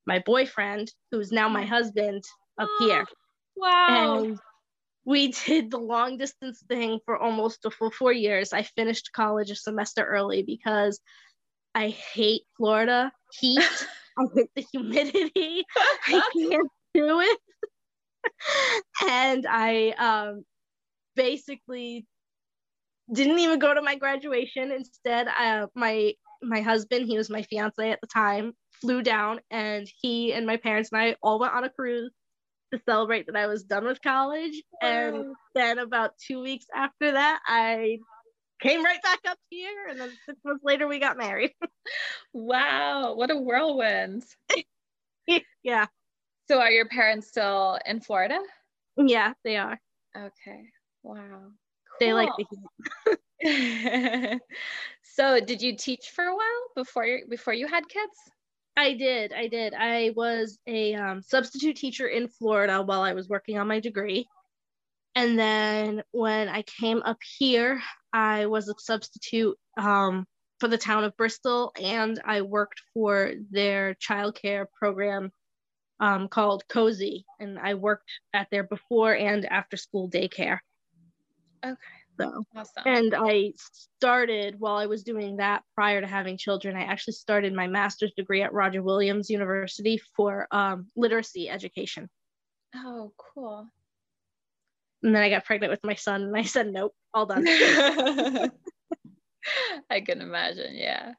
my 0.06 0.20
boyfriend, 0.20 0.92
who's 1.12 1.32
now 1.32 1.50
my 1.50 1.66
husband, 1.66 2.24
up 2.58 2.70
oh, 2.70 2.86
here. 2.86 3.06
Wow. 3.56 4.24
And 4.24 4.40
we 5.06 5.32
did 5.46 5.72
the 5.72 5.80
long 5.80 6.18
distance 6.18 6.64
thing 6.68 7.00
for 7.06 7.18
almost 7.18 7.66
a 7.66 7.72
full 7.72 7.92
four 7.92 8.14
years. 8.14 8.54
I 8.54 8.64
finished 8.64 9.12
college 9.14 9.52
a 9.52 9.56
semester 9.56 10.06
early 10.06 10.44
because 10.44 11.00
I 11.74 11.90
hate 11.90 12.44
Florida 12.58 13.12
heat. 13.40 13.60
I 14.20 14.24
hate 14.36 14.50
the 14.56 14.66
humidity. 14.72 15.64
I 16.08 16.22
can't 16.38 16.72
do 16.94 17.22
it. 17.22 17.40
and 19.10 19.46
I 19.50 19.92
um, 19.92 20.44
basically 21.16 22.06
didn't 23.14 23.40
even 23.40 23.60
go 23.60 23.74
to 23.74 23.82
my 23.82 23.96
graduation. 23.96 24.72
Instead, 24.72 25.28
uh, 25.28 25.68
my 25.76 26.14
my 26.44 26.62
husband, 26.62 27.06
he 27.06 27.18
was 27.18 27.30
my 27.30 27.44
fiance 27.44 27.90
at 27.90 28.02
the 28.02 28.08
time, 28.08 28.54
flew 28.82 29.02
down, 29.02 29.40
and 29.50 29.88
he 30.02 30.34
and 30.34 30.46
my 30.46 30.58
parents 30.58 30.90
and 30.92 31.02
I 31.02 31.16
all 31.22 31.40
went 31.40 31.54
on 31.54 31.64
a 31.64 31.70
cruise 31.70 32.12
to 32.74 32.82
celebrate 32.88 33.28
that 33.28 33.36
I 33.36 33.48
was 33.48 33.64
done 33.64 33.86
with 33.86 34.02
college. 34.02 34.62
Wow. 34.82 34.90
And 34.90 35.36
then 35.56 35.80
about 35.80 36.12
two 36.26 36.42
weeks 36.42 36.66
after 36.76 37.12
that, 37.12 37.40
I 37.46 38.00
came 38.62 38.84
right 38.84 39.02
back 39.02 39.20
up 39.28 39.38
here. 39.50 39.88
And 39.90 40.00
then 40.00 40.12
six 40.26 40.40
months 40.46 40.64
later, 40.64 40.88
we 40.88 41.00
got 41.00 41.18
married. 41.18 41.52
wow. 42.34 43.14
What 43.16 43.32
a 43.32 43.38
whirlwind. 43.38 44.24
yeah. 45.64 45.88
So 46.48 46.60
are 46.60 46.72
your 46.72 46.88
parents 46.88 47.28
still 47.28 47.80
in 47.86 48.02
Florida? 48.02 48.40
Yeah, 48.98 49.34
they 49.44 49.58
are. 49.58 49.80
Okay. 50.16 50.66
Wow. 51.04 51.18
Cool. 51.20 51.52
They 52.00 52.14
like 52.14 52.30
the 52.38 52.46
heat. 52.50 52.60
so 55.04 55.40
did 55.40 55.62
you 55.62 55.76
teach 55.76 56.12
for 56.14 56.26
a 56.26 56.36
while 56.36 56.68
before 56.76 57.06
you 57.06 57.26
before 57.30 57.54
you 57.54 57.68
had 57.68 57.88
kids? 57.88 58.14
I 58.78 58.94
did. 58.94 59.34
I 59.34 59.48
did. 59.48 59.74
I 59.74 60.14
was 60.16 60.58
a 60.68 60.94
um, 60.96 61.22
substitute 61.22 61.76
teacher 61.76 62.08
in 62.08 62.28
Florida 62.28 62.82
while 62.82 63.02
I 63.02 63.14
was 63.14 63.28
working 63.28 63.58
on 63.58 63.68
my 63.68 63.80
degree. 63.80 64.28
And 65.16 65.38
then 65.38 66.04
when 66.12 66.48
I 66.48 66.62
came 66.62 67.02
up 67.04 67.18
here, 67.38 67.82
I 68.14 68.46
was 68.46 68.68
a 68.68 68.76
substitute 68.78 69.58
um, 69.78 70.26
for 70.60 70.68
the 70.68 70.78
town 70.78 71.04
of 71.04 71.18
Bristol 71.18 71.72
and 71.82 72.22
I 72.26 72.42
worked 72.42 72.82
for 72.94 73.34
their 73.50 73.96
childcare 73.96 74.66
program 74.78 75.32
um, 76.00 76.28
called 76.28 76.68
Cozy. 76.68 77.26
And 77.40 77.58
I 77.60 77.76
worked 77.76 78.12
at 78.34 78.48
their 78.52 78.64
before 78.64 79.16
and 79.16 79.46
after 79.46 79.78
school 79.78 80.10
daycare. 80.10 80.60
Okay. 81.64 81.76
So, 82.20 82.44
awesome. 82.56 82.84
and 82.86 83.16
I 83.18 83.54
started 83.58 84.60
while 84.60 84.76
I 84.76 84.86
was 84.86 85.04
doing 85.04 85.38
that 85.38 85.64
prior 85.74 86.02
to 86.02 86.08
having 86.08 86.38
children. 86.38 86.76
I 86.76 86.82
actually 86.82 87.14
started 87.14 87.54
my 87.54 87.68
master's 87.68 88.12
degree 88.16 88.44
at 88.44 88.54
Roger 88.54 88.84
Williams 88.84 89.30
University 89.30 90.00
for 90.16 90.48
um, 90.52 90.88
literacy 90.96 91.50
education. 91.50 92.10
Oh, 92.76 93.14
cool. 93.18 93.68
And 95.04 95.16
then 95.16 95.24
I 95.24 95.30
got 95.30 95.46
pregnant 95.46 95.72
with 95.72 95.84
my 95.84 95.96
son, 95.96 96.24
and 96.24 96.38
I 96.38 96.44
said, 96.44 96.72
nope, 96.72 96.94
all 97.14 97.26
done. 97.26 97.46
I 99.90 100.02
can 100.02 100.22
imagine, 100.22 100.76
yeah. 100.76 101.14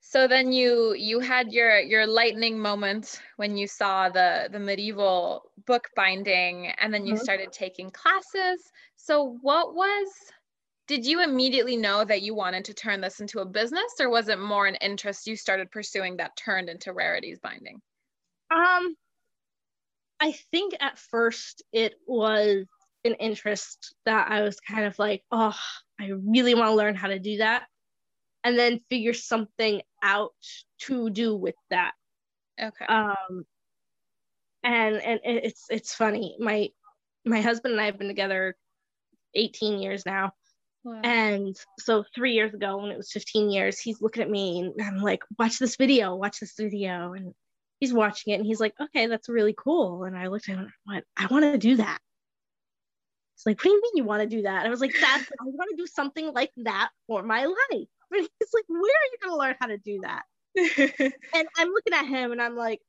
so 0.00 0.28
then 0.28 0.52
you 0.52 0.94
you 0.94 1.20
had 1.20 1.52
your 1.52 1.78
your 1.80 2.06
lightning 2.06 2.58
moment 2.58 3.20
when 3.36 3.56
you 3.56 3.66
saw 3.66 4.08
the 4.08 4.48
the 4.52 4.58
medieval 4.58 5.50
book 5.66 5.88
binding 5.96 6.68
and 6.78 6.94
then 6.94 7.04
you 7.04 7.14
mm-hmm. 7.14 7.22
started 7.22 7.52
taking 7.52 7.90
classes 7.90 8.70
so 8.96 9.36
what 9.42 9.74
was 9.74 10.06
did 10.86 11.04
you 11.04 11.22
immediately 11.22 11.76
know 11.76 12.04
that 12.04 12.22
you 12.22 12.34
wanted 12.34 12.64
to 12.64 12.72
turn 12.72 13.00
this 13.00 13.18
into 13.18 13.40
a 13.40 13.44
business 13.44 13.94
or 13.98 14.08
was 14.08 14.28
it 14.28 14.38
more 14.38 14.66
an 14.66 14.76
interest 14.76 15.26
you 15.26 15.34
started 15.36 15.70
pursuing 15.72 16.16
that 16.16 16.36
turned 16.36 16.68
into 16.68 16.92
rarities 16.92 17.40
binding 17.42 17.80
um 18.54 18.94
i 20.20 20.32
think 20.50 20.74
at 20.80 20.98
first 20.98 21.62
it 21.72 21.94
was 22.06 22.66
an 23.04 23.14
interest 23.14 23.94
that 24.04 24.30
i 24.30 24.42
was 24.42 24.58
kind 24.60 24.84
of 24.84 24.98
like 24.98 25.22
oh 25.30 25.56
i 26.00 26.10
really 26.26 26.54
want 26.54 26.68
to 26.68 26.74
learn 26.74 26.94
how 26.94 27.08
to 27.08 27.18
do 27.18 27.38
that 27.38 27.64
and 28.46 28.56
then 28.56 28.80
figure 28.88 29.12
something 29.12 29.82
out 30.04 30.30
to 30.78 31.10
do 31.10 31.34
with 31.34 31.56
that. 31.70 31.94
Okay. 32.62 32.86
Um, 32.86 33.44
and 34.62 34.96
and 34.96 35.20
it's 35.24 35.64
it's 35.68 35.92
funny. 35.92 36.36
My 36.38 36.68
my 37.24 37.40
husband 37.40 37.72
and 37.72 37.80
I 37.80 37.86
have 37.86 37.98
been 37.98 38.06
together 38.06 38.54
18 39.34 39.80
years 39.80 40.06
now. 40.06 40.30
Wow. 40.84 41.00
And 41.02 41.56
so 41.80 42.04
three 42.14 42.34
years 42.34 42.54
ago, 42.54 42.76
when 42.76 42.92
it 42.92 42.96
was 42.96 43.10
15 43.10 43.50
years, 43.50 43.80
he's 43.80 44.00
looking 44.00 44.22
at 44.22 44.30
me 44.30 44.60
and 44.60 44.80
I'm 44.80 44.98
like, 44.98 45.24
watch 45.36 45.58
this 45.58 45.74
video, 45.74 46.14
watch 46.14 46.38
this 46.38 46.54
video. 46.56 47.14
And 47.14 47.34
he's 47.80 47.92
watching 47.92 48.32
it 48.32 48.36
and 48.36 48.46
he's 48.46 48.60
like, 48.60 48.74
okay, 48.80 49.06
that's 49.06 49.28
really 49.28 49.54
cool. 49.56 50.04
And 50.04 50.16
I 50.16 50.28
looked 50.28 50.48
at 50.48 50.54
him 50.54 50.60
and 50.60 50.70
went, 50.86 51.04
I 51.16 51.26
want 51.26 51.44
to 51.44 51.58
do 51.58 51.76
that. 51.76 51.98
He's 53.36 53.46
like, 53.46 53.58
what 53.58 53.64
do 53.64 53.70
you 53.70 53.82
mean 53.82 53.92
you 53.96 54.04
want 54.04 54.22
to 54.22 54.36
do 54.36 54.42
that? 54.42 54.58
And 54.58 54.66
I 54.66 54.70
was 54.70 54.80
like, 54.80 54.94
that's, 54.98 55.30
I 55.40 55.44
want 55.44 55.70
to 55.70 55.76
do 55.76 55.86
something 55.86 56.32
like 56.32 56.52
that 56.58 56.90
for 57.06 57.22
my 57.22 57.44
life. 57.44 57.88
But 58.08 58.20
he's 58.20 58.50
like, 58.54 58.64
where 58.68 58.80
are 58.80 59.10
you 59.10 59.18
going 59.20 59.32
to 59.32 59.36
learn 59.36 59.56
how 59.58 59.66
to 59.66 59.78
do 59.78 60.00
that? 60.02 60.22
and 61.34 61.48
I'm 61.56 61.68
looking 61.70 61.92
at 61.92 62.06
him 62.06 62.30
and 62.30 62.40
I'm 62.40 62.54
like, 62.54 62.80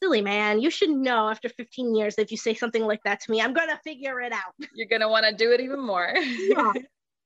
silly 0.00 0.22
man, 0.22 0.60
you 0.60 0.70
should 0.70 0.90
know 0.90 1.28
after 1.28 1.48
15 1.48 1.92
years 1.92 2.14
if 2.16 2.30
you 2.30 2.36
say 2.36 2.54
something 2.54 2.84
like 2.84 3.02
that 3.04 3.20
to 3.22 3.30
me, 3.32 3.40
I'm 3.40 3.52
going 3.52 3.68
to 3.68 3.80
figure 3.82 4.20
it 4.20 4.32
out. 4.32 4.54
You're 4.74 4.86
going 4.86 5.00
to 5.00 5.08
want 5.08 5.26
to 5.26 5.34
do 5.34 5.50
it 5.50 5.60
even 5.60 5.84
more. 5.84 6.14
yeah. 6.16 6.72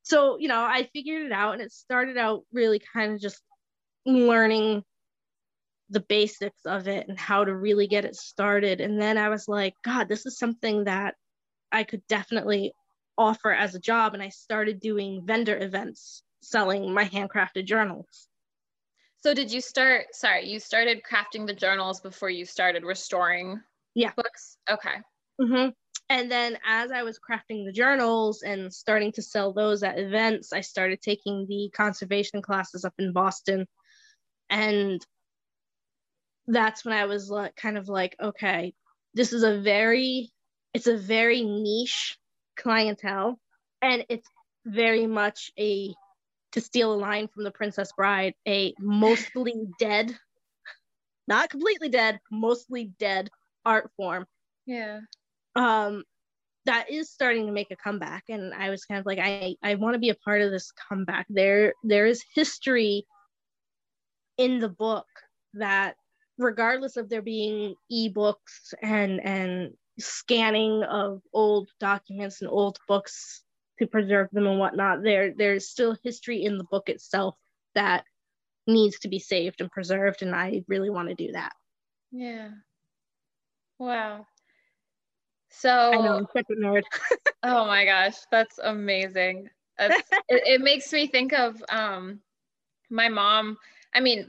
So, 0.02 0.38
you 0.38 0.48
know, 0.48 0.60
I 0.60 0.88
figured 0.94 1.26
it 1.26 1.32
out 1.32 1.52
and 1.52 1.60
it 1.62 1.70
started 1.70 2.16
out 2.16 2.44
really 2.50 2.80
kind 2.94 3.12
of 3.12 3.20
just 3.20 3.42
learning 4.06 4.82
the 5.90 6.00
basics 6.00 6.64
of 6.64 6.88
it 6.88 7.08
and 7.08 7.18
how 7.18 7.44
to 7.44 7.54
really 7.54 7.88
get 7.88 8.04
it 8.04 8.14
started. 8.14 8.80
And 8.80 9.00
then 9.00 9.18
I 9.18 9.28
was 9.28 9.48
like, 9.48 9.74
God, 9.84 10.08
this 10.08 10.24
is 10.24 10.38
something 10.38 10.84
that 10.84 11.14
I 11.72 11.84
could 11.84 12.06
definitely 12.08 12.72
offer 13.18 13.52
as 13.52 13.74
a 13.74 13.80
job. 13.80 14.14
And 14.14 14.22
I 14.22 14.28
started 14.28 14.80
doing 14.80 15.22
vendor 15.24 15.58
events 15.58 16.22
selling 16.42 16.92
my 16.92 17.04
handcrafted 17.04 17.66
journals. 17.66 18.28
So 19.22 19.34
did 19.34 19.52
you 19.52 19.60
start, 19.60 20.14
sorry, 20.14 20.48
you 20.48 20.60
started 20.60 21.02
crafting 21.02 21.46
the 21.46 21.54
journals 21.54 22.00
before 22.00 22.30
you 22.30 22.46
started 22.46 22.84
restoring 22.84 23.60
yeah. 23.94 24.12
books? 24.16 24.56
Okay. 24.70 24.96
Mm-hmm. 25.40 25.70
And 26.08 26.30
then 26.30 26.58
as 26.66 26.90
I 26.90 27.02
was 27.02 27.18
crafting 27.18 27.66
the 27.66 27.72
journals 27.72 28.42
and 28.42 28.72
starting 28.72 29.12
to 29.12 29.22
sell 29.22 29.52
those 29.52 29.82
at 29.82 29.98
events, 29.98 30.52
I 30.52 30.60
started 30.60 31.02
taking 31.02 31.46
the 31.46 31.70
conservation 31.74 32.42
classes 32.42 32.84
up 32.84 32.94
in 32.98 33.12
Boston. 33.12 33.66
And 34.48 35.04
that's 36.52 36.84
when 36.84 36.94
I 36.94 37.06
was 37.06 37.30
like, 37.30 37.56
kind 37.56 37.78
of 37.78 37.88
like, 37.88 38.16
okay, 38.20 38.74
this 39.14 39.32
is 39.32 39.42
a 39.42 39.60
very, 39.60 40.30
it's 40.74 40.86
a 40.86 40.96
very 40.96 41.42
niche 41.42 42.18
clientele 42.56 43.38
and 43.82 44.04
it's 44.08 44.28
very 44.66 45.06
much 45.06 45.50
a 45.58 45.94
to 46.52 46.60
steal 46.60 46.92
a 46.92 46.96
line 46.96 47.28
from 47.28 47.44
the 47.44 47.50
Princess 47.50 47.92
Bride, 47.96 48.34
a 48.46 48.74
mostly 48.80 49.54
dead, 49.78 50.16
not 51.28 51.48
completely 51.48 51.88
dead, 51.88 52.18
mostly 52.30 52.92
dead 52.98 53.30
art 53.64 53.90
form. 53.96 54.26
Yeah. 54.66 55.00
Um, 55.54 56.04
that 56.66 56.90
is 56.90 57.10
starting 57.10 57.46
to 57.46 57.52
make 57.52 57.70
a 57.70 57.76
comeback, 57.76 58.24
and 58.28 58.52
I 58.52 58.70
was 58.70 58.84
kind 58.84 59.00
of 59.00 59.06
like, 59.06 59.18
I 59.18 59.54
I 59.62 59.76
want 59.76 59.94
to 59.94 59.98
be 59.98 60.10
a 60.10 60.14
part 60.14 60.42
of 60.42 60.50
this 60.50 60.72
comeback. 60.72 61.26
There 61.30 61.72
there 61.82 62.06
is 62.06 62.22
history 62.34 63.06
in 64.36 64.58
the 64.58 64.68
book 64.68 65.06
that, 65.54 65.96
regardless 66.40 66.96
of 66.96 67.08
there 67.08 67.22
being 67.22 67.74
ebooks 67.92 68.74
and 68.82 69.20
and 69.24 69.72
scanning 69.98 70.82
of 70.82 71.20
old 71.32 71.68
documents 71.78 72.40
and 72.40 72.50
old 72.50 72.78
books 72.88 73.42
to 73.78 73.86
preserve 73.86 74.28
them 74.32 74.46
and 74.46 74.58
whatnot 74.58 75.02
there 75.02 75.34
there's 75.36 75.68
still 75.68 75.96
history 76.02 76.42
in 76.44 76.56
the 76.56 76.64
book 76.64 76.88
itself 76.88 77.36
that 77.74 78.04
needs 78.66 78.98
to 79.00 79.08
be 79.08 79.18
saved 79.18 79.60
and 79.60 79.70
preserved 79.70 80.22
and 80.22 80.34
i 80.34 80.62
really 80.66 80.90
want 80.90 81.08
to 81.08 81.14
do 81.14 81.32
that. 81.32 81.52
Yeah. 82.12 82.50
Wow. 83.78 84.26
So 85.50 85.70
i 85.70 85.96
know 85.96 86.16
i'm 86.16 86.26
such 86.32 86.46
a 86.50 86.54
nerd. 86.54 86.82
Oh 87.42 87.66
my 87.66 87.86
gosh 87.86 88.16
that's 88.30 88.58
amazing. 88.58 89.48
It, 89.78 90.04
it, 90.28 90.60
makes 90.60 90.92
me 90.92 91.06
think 91.06 91.32
of 91.32 91.62
um 91.70 92.20
my 92.90 93.08
mom 93.08 93.56
i 93.94 94.00
mean 94.00 94.28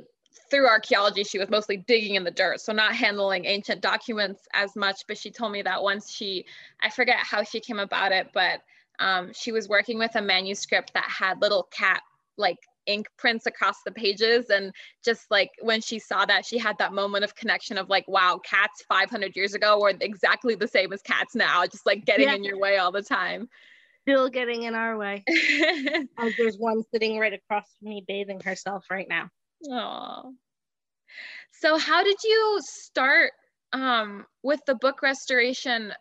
through 0.50 0.68
archaeology, 0.68 1.24
she 1.24 1.40
was 1.40 1.50
mostly 1.50 1.78
digging 1.78 2.16
in 2.16 2.24
the 2.24 2.32
dirt, 2.32 2.62
so 2.62 2.74
not 2.74 2.96
handling 2.96 3.46
ancient 3.46 3.82
documents 3.82 4.48
as 4.54 4.76
much. 4.76 5.04
But 5.08 5.18
she 5.18 5.32
told 5.32 5.52
me 5.52 5.62
that 5.64 5.82
once 5.84 6.12
she, 6.12 6.46
I 6.82 6.90
forget 6.90 7.18
how 7.18 7.44
she 7.44 7.60
came 7.60 7.80
about 7.80 8.12
it, 8.12 8.30
but 8.34 8.62
um, 9.00 9.32
she 9.34 9.52
was 9.52 9.68
working 9.68 9.98
with 9.98 10.16
a 10.16 10.22
manuscript 10.22 10.94
that 10.94 11.06
had 11.06 11.42
little 11.42 11.68
cat 11.72 12.02
like 12.38 12.58
ink 12.88 13.08
prints 13.18 13.46
across 13.46 13.84
the 13.84 13.92
pages 13.92 14.50
and 14.50 14.74
just 15.06 15.30
like 15.30 15.52
when 15.62 15.82
she 15.82 16.00
saw 16.00 16.26
that 16.26 16.46
she 16.46 16.58
had 16.58 16.76
that 16.80 16.94
moment 16.94 17.24
of 17.24 17.36
connection 17.36 17.78
of 17.78 17.90
like 17.90 18.08
wow 18.08 18.40
cats 18.44 18.84
500 18.88 19.36
years 19.36 19.54
ago 19.54 19.80
were 19.80 19.94
exactly 20.02 20.56
the 20.56 20.68
same 20.68 20.92
as 20.92 21.02
cats 21.04 21.36
now 21.36 21.64
just 21.68 21.86
like 21.86 22.06
getting 22.06 22.28
yeah. 22.28 22.34
in 22.34 22.44
your 22.44 22.58
way 22.58 22.78
all 22.78 22.92
the 22.92 23.04
time 23.04 23.48
still 24.02 24.30
getting 24.30 24.64
in 24.64 24.74
our 24.74 24.98
way 24.98 25.24
as 26.18 26.34
there's 26.40 26.58
one 26.58 26.82
sitting 26.92 27.20
right 27.20 27.34
across 27.34 27.66
from 27.80 27.90
me 27.90 28.04
bathing 28.08 28.40
herself 28.44 28.86
right 28.90 29.08
now 29.08 29.30
Oh. 29.70 30.34
So 31.52 31.78
how 31.78 32.04
did 32.04 32.18
you 32.24 32.60
start 32.62 33.32
um, 33.74 34.26
with 34.44 34.60
the 34.66 34.76
book 34.76 35.02
restoration, 35.02 35.94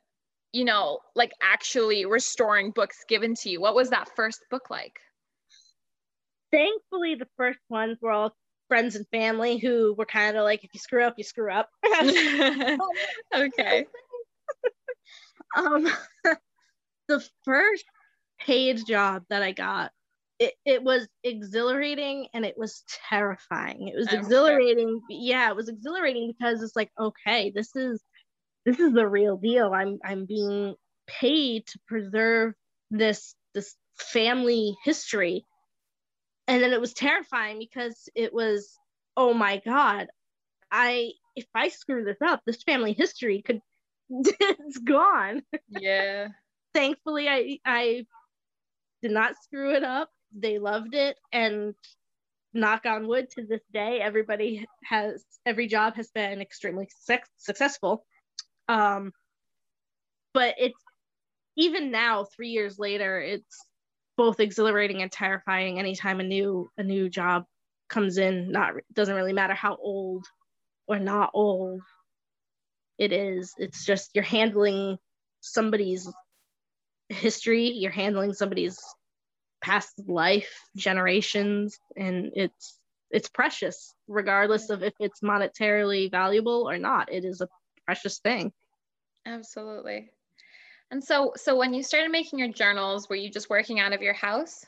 you 0.53 0.65
know, 0.65 1.01
like 1.15 1.33
actually 1.43 2.07
restoring 2.07 2.71
books 2.71 3.05
given 3.09 3.35
to 3.43 3.51
you? 3.51 3.61
What 3.61 3.75
was 3.75 3.91
that 3.91 4.09
first 4.17 4.41
book 4.51 4.71
like? 4.71 4.99
Thankfully, 6.51 7.15
the 7.15 7.29
first 7.37 7.61
ones 7.69 7.99
were 8.01 8.11
all 8.11 8.35
friends 8.69 8.97
and 8.97 9.07
family 9.09 9.59
who 9.59 9.95
were 9.99 10.07
kind 10.07 10.37
of 10.37 10.45
like, 10.45 10.65
if 10.65 10.71
you 10.73 10.81
screw 10.81 11.05
up, 11.05 11.15
you 11.19 11.25
screw 11.25 11.53
up. 11.53 11.69
okay. 13.35 13.87
um, 15.57 15.89
the 17.09 17.25
first 17.45 17.85
paid 18.39 18.81
job 18.87 19.25
that 19.29 19.43
I 19.43 19.53
got 19.53 19.93
it, 20.41 20.55
it 20.65 20.83
was 20.83 21.07
exhilarating 21.23 22.27
and 22.33 22.47
it 22.47 22.57
was 22.57 22.83
terrifying. 23.09 23.89
It 23.89 23.97
was 23.97 24.11
exhilarating. 24.11 25.03
Yeah, 25.11 25.51
it 25.51 25.57
was 25.57 25.69
exhilarating 25.69 26.33
because 26.33 26.63
it's 26.63 26.75
like, 26.75 26.91
okay, 26.99 27.53
this 27.55 27.77
is 27.77 28.03
this 28.65 28.81
is 28.81 28.95
the 28.95 29.07
real 29.07 29.37
deal. 29.37 29.75
I'm 29.75 29.99
I'm 30.03 30.25
being 30.25 30.75
paid 31.07 31.67
to 31.67 31.79
preserve 31.87 32.55
this 32.91 33.35
this 33.53 33.77
family 33.99 34.75
history. 34.83 35.45
And 36.49 36.63
then 36.63 36.73
it 36.73 36.81
was 36.81 36.95
terrifying 36.95 37.59
because 37.59 38.09
it 38.15 38.33
was, 38.33 38.75
oh 39.19 39.35
my 39.35 39.61
God, 39.65 40.09
I 40.73 41.13
if 41.37 41.47
I 41.55 41.69
screw 41.69 42.03
this 42.03 42.23
up, 42.27 42.41
this 42.47 42.63
family 42.63 42.95
history 42.95 43.43
could 43.43 43.61
it's 44.09 44.79
gone. 44.79 45.43
Yeah. 45.69 46.29
Thankfully 46.75 47.29
I 47.29 47.59
I 47.67 48.07
did 49.03 49.11
not 49.11 49.35
screw 49.43 49.75
it 49.75 49.85
up 49.85 50.09
they 50.35 50.59
loved 50.59 50.95
it 50.95 51.17
and 51.33 51.75
knock 52.53 52.85
on 52.87 53.07
wood 53.07 53.29
to 53.31 53.45
this 53.45 53.63
day 53.73 54.01
everybody 54.01 54.67
has 54.85 55.25
every 55.47 55.69
job 55.69 55.95
has 55.97 56.11
been 56.11 56.41
extremely 56.41 56.89
successful. 57.39 58.05
Um 58.69 59.13
but 60.33 60.55
it's 60.59 60.81
even 61.57 61.91
now 61.91 62.25
3 62.25 62.49
years 62.49 62.79
later 62.79 63.21
it's 63.21 63.59
both 64.17 64.41
exhilarating 64.41 65.03
and 65.03 65.11
terrifying 65.11 65.79
anytime 65.79 66.21
a 66.21 66.25
new 66.25 66.71
a 66.77 66.83
new 66.83 67.09
job 67.09 67.45
comes 67.89 68.19
in. 68.19 68.53
Not 68.53 68.75
doesn't 68.93 69.15
really 69.15 69.33
matter 69.33 69.55
how 69.55 69.77
old 69.77 70.27
or 70.87 70.99
not 70.99 71.31
old 71.35 71.81
it 72.99 73.13
is. 73.13 73.55
It's 73.59 73.85
just 73.85 74.11
you're 74.15 74.25
handling 74.25 74.99
somebody's 75.41 76.09
history 77.09 77.69
you're 77.71 77.91
handling 77.91 78.33
somebody's 78.33 78.79
past 79.61 80.01
life 80.07 80.51
generations 80.77 81.79
and 81.97 82.33
it's 82.35 82.79
it's 83.11 83.29
precious 83.29 83.93
regardless 84.09 84.71
of 84.71 84.83
if 84.83 84.95
it's 85.01 85.21
monetarily 85.21 86.11
valuable 86.11 86.69
or 86.69 86.79
not. 86.79 87.13
It 87.13 87.25
is 87.25 87.41
a 87.41 87.49
precious 87.85 88.19
thing. 88.19 88.53
Absolutely. 89.27 90.11
And 90.91 91.03
so 91.03 91.33
so 91.37 91.57
when 91.57 91.75
you 91.75 91.83
started 91.83 92.11
making 92.11 92.39
your 92.39 92.53
journals 92.53 93.09
were 93.09 93.17
you 93.17 93.31
just 93.31 93.51
working 93.51 93.81
out 93.81 93.93
of 93.93 94.03
your 94.03 94.15
house? 94.15 94.65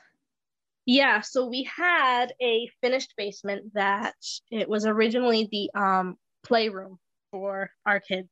Yeah 0.86 1.20
so 1.20 1.46
we 1.46 1.62
had 1.64 2.34
a 2.40 2.68
finished 2.80 3.14
basement 3.16 3.74
that 3.74 4.14
it 4.50 4.68
was 4.68 4.86
originally 4.86 5.48
the 5.50 5.70
um 5.80 6.16
playroom 6.44 6.98
for 7.30 7.70
our 7.86 8.00
kids 8.00 8.28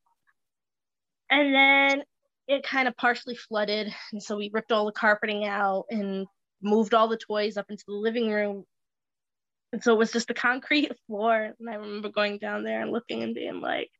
and 1.30 1.54
then 1.54 2.02
it 2.48 2.64
kind 2.64 2.88
of 2.88 2.96
partially 2.96 3.36
flooded 3.36 3.92
and 4.12 4.22
so 4.22 4.36
we 4.36 4.50
ripped 4.52 4.72
all 4.72 4.86
the 4.86 4.92
carpeting 4.92 5.46
out 5.46 5.84
and 5.90 6.26
moved 6.62 6.94
all 6.94 7.08
the 7.08 7.16
toys 7.16 7.56
up 7.56 7.70
into 7.70 7.84
the 7.86 7.94
living 7.94 8.30
room. 8.30 8.64
And 9.72 9.82
so 9.82 9.94
it 9.94 9.98
was 9.98 10.12
just 10.12 10.30
a 10.30 10.34
concrete 10.34 10.92
floor. 11.06 11.52
And 11.58 11.70
I 11.70 11.74
remember 11.74 12.08
going 12.08 12.38
down 12.38 12.64
there 12.64 12.82
and 12.82 12.92
looking 12.92 13.22
and 13.22 13.34
being 13.34 13.60
like, 13.60 13.90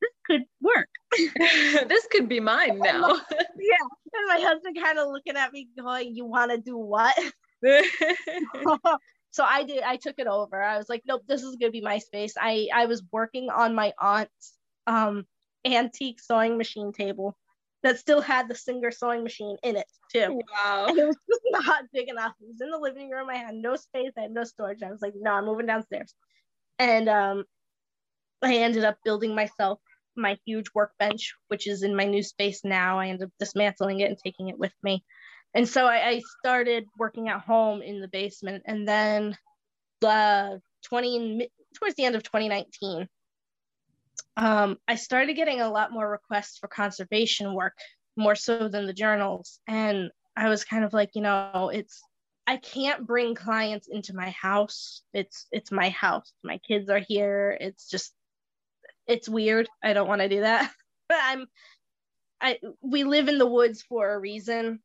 this 0.00 0.10
could 0.26 0.42
work. 0.62 0.88
this 1.88 2.06
could 2.10 2.28
be 2.28 2.40
mine 2.40 2.78
now. 2.78 3.08
yeah. 3.30 3.86
And 4.12 4.28
my 4.28 4.40
husband 4.40 4.76
kind 4.82 4.98
of 4.98 5.08
looking 5.08 5.36
at 5.36 5.52
me 5.52 5.68
going, 5.78 6.14
You 6.14 6.24
want 6.24 6.50
to 6.52 6.58
do 6.58 6.76
what? 6.76 7.14
so 9.30 9.44
I 9.44 9.62
did, 9.64 9.82
I 9.82 9.96
took 9.96 10.14
it 10.18 10.26
over. 10.26 10.62
I 10.62 10.78
was 10.78 10.88
like, 10.88 11.02
Nope, 11.06 11.24
this 11.28 11.42
is 11.42 11.56
going 11.56 11.70
to 11.70 11.72
be 11.72 11.82
my 11.82 11.98
space. 11.98 12.34
I, 12.40 12.68
I 12.74 12.86
was 12.86 13.02
working 13.12 13.50
on 13.50 13.74
my 13.74 13.92
aunt's 14.00 14.54
um, 14.86 15.26
antique 15.66 16.20
sewing 16.20 16.56
machine 16.56 16.92
table 16.92 17.36
that 17.82 17.98
still 17.98 18.20
had 18.20 18.48
the 18.48 18.54
Singer 18.54 18.90
sewing 18.90 19.22
machine 19.22 19.56
in 19.62 19.76
it 19.76 19.86
too. 20.12 20.40
Wow. 20.52 20.86
And 20.88 20.98
it 20.98 21.06
was 21.06 21.16
just 21.28 21.42
not 21.66 21.84
big 21.92 22.08
enough. 22.08 22.32
It 22.40 22.48
was 22.48 22.60
in 22.60 22.70
the 22.70 22.78
living 22.78 23.10
room. 23.10 23.28
I 23.30 23.36
had 23.36 23.54
no 23.54 23.76
space. 23.76 24.12
I 24.18 24.22
had 24.22 24.32
no 24.32 24.44
storage. 24.44 24.82
I 24.82 24.90
was 24.90 25.00
like, 25.00 25.14
no, 25.16 25.32
I'm 25.32 25.46
moving 25.46 25.66
downstairs. 25.66 26.14
And 26.78 27.08
um, 27.08 27.44
I 28.42 28.56
ended 28.56 28.84
up 28.84 28.98
building 29.04 29.34
myself 29.34 29.80
my 30.16 30.36
huge 30.44 30.66
workbench, 30.74 31.34
which 31.48 31.66
is 31.66 31.82
in 31.82 31.96
my 31.96 32.04
new 32.04 32.22
space 32.22 32.60
now. 32.64 32.98
I 32.98 33.08
ended 33.08 33.28
up 33.28 33.32
dismantling 33.38 34.00
it 34.00 34.10
and 34.10 34.18
taking 34.18 34.48
it 34.48 34.58
with 34.58 34.72
me. 34.82 35.04
And 35.54 35.68
so 35.68 35.86
I, 35.86 36.08
I 36.08 36.22
started 36.38 36.84
working 36.98 37.28
at 37.28 37.40
home 37.40 37.82
in 37.82 38.00
the 38.00 38.08
basement. 38.08 38.64
And 38.66 38.86
then 38.86 39.36
the 40.00 40.60
20 40.84 41.48
towards 41.78 41.94
the 41.94 42.04
end 42.04 42.16
of 42.16 42.22
2019, 42.22 43.08
um, 44.36 44.78
I 44.86 44.94
started 44.94 45.34
getting 45.34 45.60
a 45.60 45.70
lot 45.70 45.92
more 45.92 46.08
requests 46.08 46.58
for 46.58 46.68
conservation 46.68 47.54
work, 47.54 47.76
more 48.16 48.34
so 48.34 48.68
than 48.68 48.86
the 48.86 48.92
journals. 48.92 49.58
And 49.66 50.10
I 50.36 50.48
was 50.48 50.64
kind 50.64 50.84
of 50.84 50.92
like, 50.92 51.10
you 51.14 51.22
know, 51.22 51.70
it's 51.72 52.00
I 52.46 52.56
can't 52.56 53.06
bring 53.06 53.34
clients 53.34 53.88
into 53.88 54.14
my 54.14 54.30
house. 54.30 55.02
It's 55.12 55.46
it's 55.52 55.70
my 55.70 55.90
house. 55.90 56.32
My 56.42 56.58
kids 56.58 56.88
are 56.90 56.98
here. 56.98 57.56
It's 57.60 57.88
just 57.88 58.12
it's 59.06 59.28
weird. 59.28 59.68
I 59.82 59.92
don't 59.92 60.08
want 60.08 60.20
to 60.20 60.28
do 60.28 60.40
that. 60.40 60.72
but 61.08 61.18
I'm 61.20 61.46
I 62.40 62.58
we 62.80 63.04
live 63.04 63.28
in 63.28 63.38
the 63.38 63.46
woods 63.46 63.82
for 63.82 64.12
a 64.12 64.18
reason. 64.18 64.80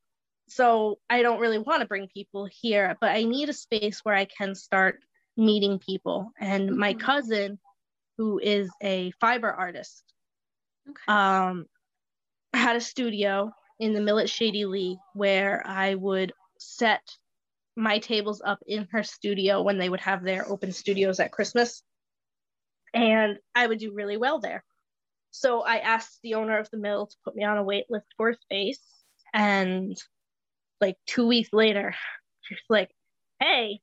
So 0.47 0.99
I 1.09 1.23
don't 1.23 1.39
really 1.39 1.57
want 1.57 1.81
to 1.81 1.87
bring 1.87 2.07
people 2.07 2.47
here, 2.51 2.97
but 3.01 3.09
I 3.09 3.23
need 3.23 3.49
a 3.49 3.53
space 3.53 4.01
where 4.03 4.13
I 4.13 4.25
can 4.25 4.53
start 4.53 4.99
meeting 5.35 5.79
people. 5.79 6.31
And 6.39 6.77
my 6.77 6.93
mm-hmm. 6.93 6.99
cousin 6.99 7.59
who 8.17 8.39
is 8.39 8.69
a 8.81 9.11
fiber 9.19 9.51
artist, 9.51 10.03
okay. 10.89 11.01
um, 11.07 11.65
had 12.53 12.75
a 12.75 12.81
studio 12.81 13.51
in 13.79 13.93
the 13.93 14.01
Mill 14.01 14.19
at 14.19 14.29
Shady 14.29 14.65
Lea 14.65 14.97
where 15.13 15.61
I 15.65 15.95
would 15.95 16.33
set 16.57 17.01
my 17.75 17.99
tables 17.99 18.41
up 18.43 18.59
in 18.65 18.87
her 18.91 19.03
studio 19.03 19.61
when 19.61 19.77
they 19.77 19.89
would 19.89 19.99
have 19.99 20.23
their 20.23 20.47
open 20.47 20.71
studios 20.71 21.19
at 21.19 21.31
Christmas. 21.31 21.83
And 22.93 23.37
I 23.53 23.67
would 23.67 23.79
do 23.79 23.93
really 23.93 24.15
well 24.15 24.39
there. 24.39 24.63
So 25.31 25.61
I 25.61 25.79
asked 25.79 26.19
the 26.23 26.35
owner 26.35 26.57
of 26.57 26.69
the 26.71 26.77
mill 26.77 27.07
to 27.07 27.15
put 27.25 27.35
me 27.35 27.43
on 27.43 27.57
a 27.57 27.63
wait 27.63 27.85
list 27.89 28.07
for 28.15 28.33
space. 28.33 28.79
And 29.33 29.97
like 30.79 30.95
two 31.05 31.27
weeks 31.27 31.49
later, 31.51 31.93
she's 32.41 32.57
like, 32.69 32.89
hey, 33.41 33.81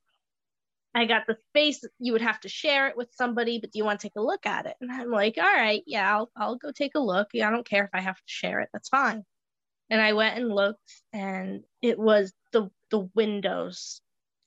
I 0.95 1.05
got 1.05 1.25
the 1.27 1.37
space. 1.49 1.83
You 1.99 2.13
would 2.13 2.21
have 2.21 2.39
to 2.41 2.49
share 2.49 2.87
it 2.87 2.95
with 2.95 3.09
somebody, 3.13 3.59
but 3.59 3.71
do 3.71 3.79
you 3.79 3.85
want 3.85 3.99
to 3.99 4.07
take 4.07 4.15
a 4.15 4.21
look 4.21 4.45
at 4.45 4.65
it? 4.65 4.75
And 4.79 4.91
I'm 4.91 5.09
like, 5.09 5.37
all 5.37 5.43
right, 5.43 5.83
yeah, 5.87 6.15
I'll, 6.15 6.31
I'll 6.37 6.55
go 6.55 6.71
take 6.71 6.95
a 6.95 6.99
look. 6.99 7.29
Yeah, 7.33 7.47
I 7.47 7.51
don't 7.51 7.67
care 7.67 7.85
if 7.85 7.89
I 7.93 8.01
have 8.01 8.17
to 8.17 8.23
share 8.25 8.59
it. 8.59 8.69
That's 8.73 8.89
fine. 8.89 9.23
And 9.89 10.01
I 10.01 10.13
went 10.13 10.37
and 10.37 10.53
looked, 10.53 10.79
and 11.11 11.63
it 11.81 11.99
was 11.99 12.33
the 12.51 12.69
the 12.89 13.09
windows 13.15 14.01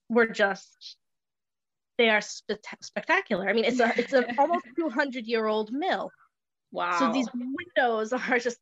were 0.08 0.26
just 0.26 0.96
they 1.98 2.08
are 2.10 2.20
spe- 2.20 2.52
spectacular. 2.82 3.48
I 3.48 3.52
mean, 3.52 3.64
it's 3.64 3.80
a 3.80 3.92
it's 3.98 4.12
an 4.12 4.24
almost 4.38 4.66
200 4.78 5.26
year 5.26 5.46
old 5.46 5.72
mill. 5.72 6.10
Wow. 6.72 6.98
So 6.98 7.12
these 7.12 7.28
windows 7.34 8.12
are 8.30 8.38
just 8.38 8.58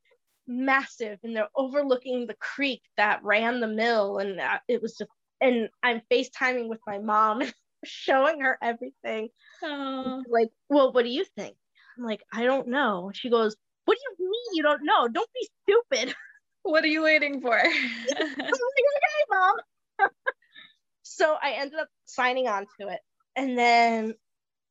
massive, 0.47 1.19
and 1.23 1.35
they're 1.35 1.49
overlooking 1.57 2.27
the 2.27 2.37
creek 2.41 2.83
that 2.97 3.23
ran 3.23 3.61
the 3.61 3.69
mill, 3.69 4.19
and 4.19 4.41
uh, 4.41 4.59
it 4.69 4.83
was 4.83 4.97
just. 4.97 5.11
And 5.41 5.69
I'm 5.83 6.01
FaceTiming 6.11 6.69
with 6.69 6.81
my 6.87 6.99
mom. 6.99 7.43
Showing 7.85 8.41
her 8.41 8.59
everything. 8.63 9.29
Oh. 9.63 10.23
Like, 10.29 10.51
well, 10.69 10.93
what 10.93 11.05
do 11.05 11.11
you 11.11 11.25
think? 11.37 11.57
I'm 11.99 12.05
like, 12.05 12.23
I 12.33 12.45
don't 12.45 12.69
know. 12.69 13.11
She 13.15 13.31
goes, 13.31 13.57
What 13.85 13.97
do 13.97 14.25
you 14.25 14.31
mean 14.31 14.57
you 14.57 14.63
don't 14.63 14.85
know? 14.85 15.09
Don't 15.09 15.31
be 15.33 15.49
stupid. 15.63 16.15
What 16.67 16.83
are 16.83 16.87
you 16.87 17.03
waiting 17.03 17.43
for? 17.43 17.51
like, 17.59 17.69
okay, 17.69 19.25
mom. 19.31 19.57
so 21.03 21.37
I 21.43 21.57
ended 21.59 21.79
up 21.79 21.89
signing 22.07 22.49
on 22.49 22.65
to 22.81 22.89
it. 22.89 23.01
And 23.37 23.59
then 23.59 24.15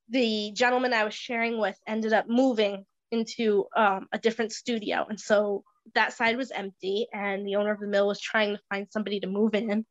the 0.10 0.52
gentleman 0.56 0.92
I 0.92 1.04
was 1.04 1.14
sharing 1.14 1.60
with 1.60 1.78
ended 1.88 2.12
up 2.14 2.26
moving 2.28 2.84
into 3.12 3.66
um, 3.78 4.08
a 4.12 4.18
different 4.18 4.54
studio. 4.54 5.06
And 5.08 5.20
so 5.20 5.64
that 5.96 6.14
side 6.14 6.38
was 6.38 6.52
empty, 6.52 7.08
and 7.14 7.46
the 7.46 7.56
owner 7.56 7.72
of 7.72 7.80
the 7.80 7.88
mill 7.88 8.08
was 8.08 8.20
trying 8.20 8.56
to 8.56 8.62
find 8.70 8.88
somebody 8.90 9.20
to 9.20 9.28
move 9.28 9.54
in. 9.54 9.86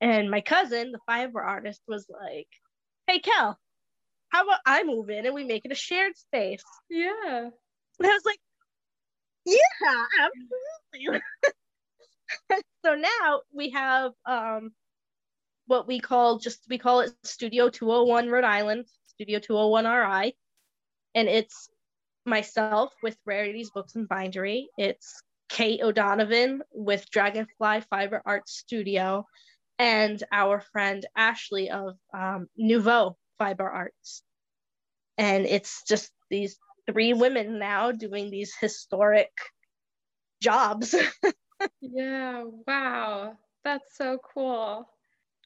And 0.00 0.30
my 0.30 0.40
cousin, 0.40 0.92
the 0.92 1.00
fiber 1.06 1.40
artist, 1.40 1.82
was 1.88 2.06
like, 2.08 2.48
Hey, 3.06 3.20
Kel, 3.20 3.58
how 4.30 4.44
about 4.44 4.60
I 4.66 4.84
move 4.84 5.10
in 5.10 5.26
and 5.26 5.34
we 5.34 5.44
make 5.44 5.64
it 5.64 5.72
a 5.72 5.76
shared 5.76 6.16
space? 6.16 6.64
Yeah. 6.88 7.10
And 7.98 8.06
I 8.06 8.08
was 8.08 8.22
like, 8.24 8.38
Yeah, 9.44 10.04
absolutely. 10.20 11.22
so 12.84 12.94
now 12.94 13.40
we 13.52 13.70
have 13.70 14.12
um, 14.26 14.72
what 15.66 15.86
we 15.86 16.00
call 16.00 16.38
just 16.38 16.64
we 16.68 16.78
call 16.78 17.00
it 17.00 17.12
Studio 17.24 17.68
201 17.68 18.28
Rhode 18.28 18.44
Island, 18.44 18.86
Studio 19.06 19.38
201 19.38 19.84
RI, 19.84 20.36
and 21.14 21.28
it's 21.28 21.68
myself 22.24 22.92
with 23.02 23.16
Rarities 23.26 23.70
Books 23.70 23.94
and 23.94 24.08
Bindery. 24.08 24.68
It's 24.76 25.22
Kate 25.48 25.80
O'Donovan 25.82 26.62
with 26.72 27.10
Dragonfly 27.10 27.82
Fiber 27.90 28.22
Art 28.24 28.48
Studio, 28.48 29.26
and 29.78 30.22
our 30.32 30.60
friend 30.60 31.06
Ashley 31.16 31.70
of 31.70 31.96
um, 32.12 32.48
Nouveau 32.56 33.16
Fiber 33.38 33.68
Arts. 33.68 34.22
And 35.16 35.46
it's 35.46 35.82
just 35.84 36.10
these 36.30 36.58
three 36.90 37.12
women 37.12 37.58
now 37.58 37.92
doing 37.92 38.30
these 38.30 38.54
historic 38.60 39.30
jobs. 40.40 40.94
yeah, 41.80 42.44
wow. 42.66 43.36
That's 43.64 43.96
so 43.96 44.18
cool. 44.34 44.88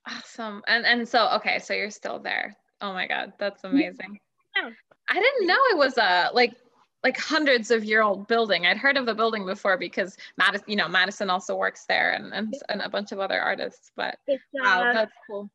Awesome. 0.07 0.63
And 0.67 0.85
and 0.85 1.09
so 1.09 1.29
okay, 1.37 1.59
so 1.59 1.75
you're 1.75 1.91
still 1.91 2.19
there. 2.19 2.57
Oh 2.81 2.93
my 2.93 3.07
god, 3.07 3.33
that's 3.39 3.65
amazing. 3.65 4.19
Yeah. 4.57 4.71
I 5.09 5.15
didn't 5.15 5.47
know 5.47 5.59
it 5.71 5.79
was 5.79 5.97
a 5.99 6.31
like 6.35 6.55
like 7.03 7.19
hundreds 7.19 7.71
of 7.71 7.85
year 7.85 8.03
old 8.03 8.29
building. 8.29 8.67
I'd 8.67 8.77
heard 8.77 8.97
of 8.97 9.07
the 9.07 9.15
building 9.15 9.45
before 9.45 9.77
because 9.77 10.17
Madison, 10.37 10.65
you 10.69 10.77
know, 10.77 10.89
Madison 10.89 11.31
also 11.31 11.57
works 11.57 11.85
there 11.89 12.13
and 12.13 12.33
and, 12.33 12.55
and 12.69 12.81
a 12.81 12.89
bunch 12.89 13.13
of 13.13 13.19
other 13.19 13.41
artists, 13.41 13.91
but 13.97 14.19
it's, 14.27 14.43
uh, 14.55 14.65
wow, 14.65 14.93
that's 14.93 15.13
cool. 15.29 15.51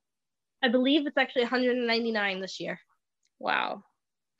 I 0.63 0.69
believe 0.69 1.05
it's 1.05 1.17
actually 1.17 1.43
199 1.43 2.41
this 2.41 2.59
year. 2.59 2.79
Wow. 3.39 3.83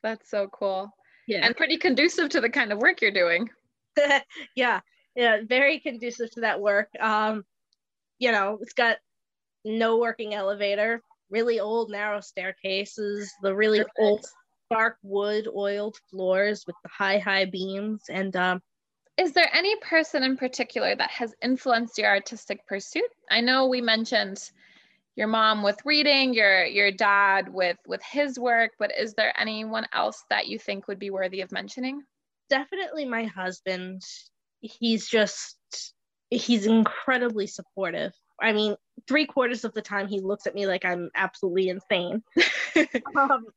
That's 0.03 0.29
so 0.29 0.47
cool. 0.47 0.91
Yeah. 1.27 1.45
And 1.45 1.55
pretty 1.55 1.77
conducive 1.77 2.29
to 2.29 2.41
the 2.41 2.49
kind 2.49 2.71
of 2.71 2.79
work 2.79 3.01
you're 3.01 3.11
doing. 3.11 3.49
yeah. 4.55 4.81
Yeah, 5.15 5.37
very 5.47 5.79
conducive 5.79 6.29
to 6.31 6.41
that 6.41 6.61
work. 6.61 6.89
Um, 6.99 7.43
you 8.19 8.31
know, 8.31 8.59
it's 8.61 8.73
got 8.73 8.97
no 9.65 9.97
working 9.97 10.33
elevator, 10.33 11.01
really 11.29 11.59
old 11.59 11.89
narrow 11.89 12.21
staircases, 12.21 13.31
the 13.41 13.55
really 13.55 13.79
Perfect. 13.79 13.99
old 13.99 14.25
dark 14.69 14.97
wood 15.03 15.47
oiled 15.55 15.97
floors 16.09 16.65
with 16.65 16.75
the 16.83 16.89
high 16.89 17.17
high 17.17 17.45
beams. 17.45 18.03
And 18.09 18.35
um, 18.35 18.61
is 19.17 19.33
there 19.33 19.49
any 19.53 19.75
person 19.77 20.23
in 20.23 20.37
particular 20.37 20.95
that 20.95 21.09
has 21.09 21.33
influenced 21.41 21.97
your 21.97 22.09
artistic 22.09 22.65
pursuit? 22.67 23.09
I 23.29 23.41
know 23.41 23.67
we 23.67 23.81
mentioned 23.81 24.51
your 25.15 25.27
mom 25.27 25.63
with 25.63 25.79
reading 25.83 26.33
your 26.33 26.63
your 26.65 26.91
dad 26.91 27.51
with 27.51 27.77
with 27.87 28.01
his 28.03 28.37
work 28.37 28.73
but 28.77 28.91
is 28.95 29.15
there 29.15 29.33
anyone 29.39 29.87
else 29.91 30.23
that 30.29 30.47
you 30.47 30.59
think 30.59 30.87
would 30.87 30.99
be 30.99 31.09
worthy 31.09 31.41
of 31.41 31.51
mentioning? 31.51 32.03
Definitely 32.49 33.05
my 33.05 33.23
husband. 33.25 34.03
He's 34.61 35.07
just 35.07 35.57
he's 36.29 36.65
incredibly 36.65 37.47
supportive. 37.47 38.13
I 38.39 38.53
mean, 38.53 38.75
three 39.07 39.25
quarters 39.25 39.65
of 39.65 39.73
the 39.73 39.81
time 39.81 40.07
he 40.07 40.19
looks 40.19 40.45
at 40.45 40.53
me 40.53 40.67
like 40.67 40.85
I'm 40.85 41.09
absolutely 41.15 41.69
insane. 41.69 42.21
um, 43.17 43.47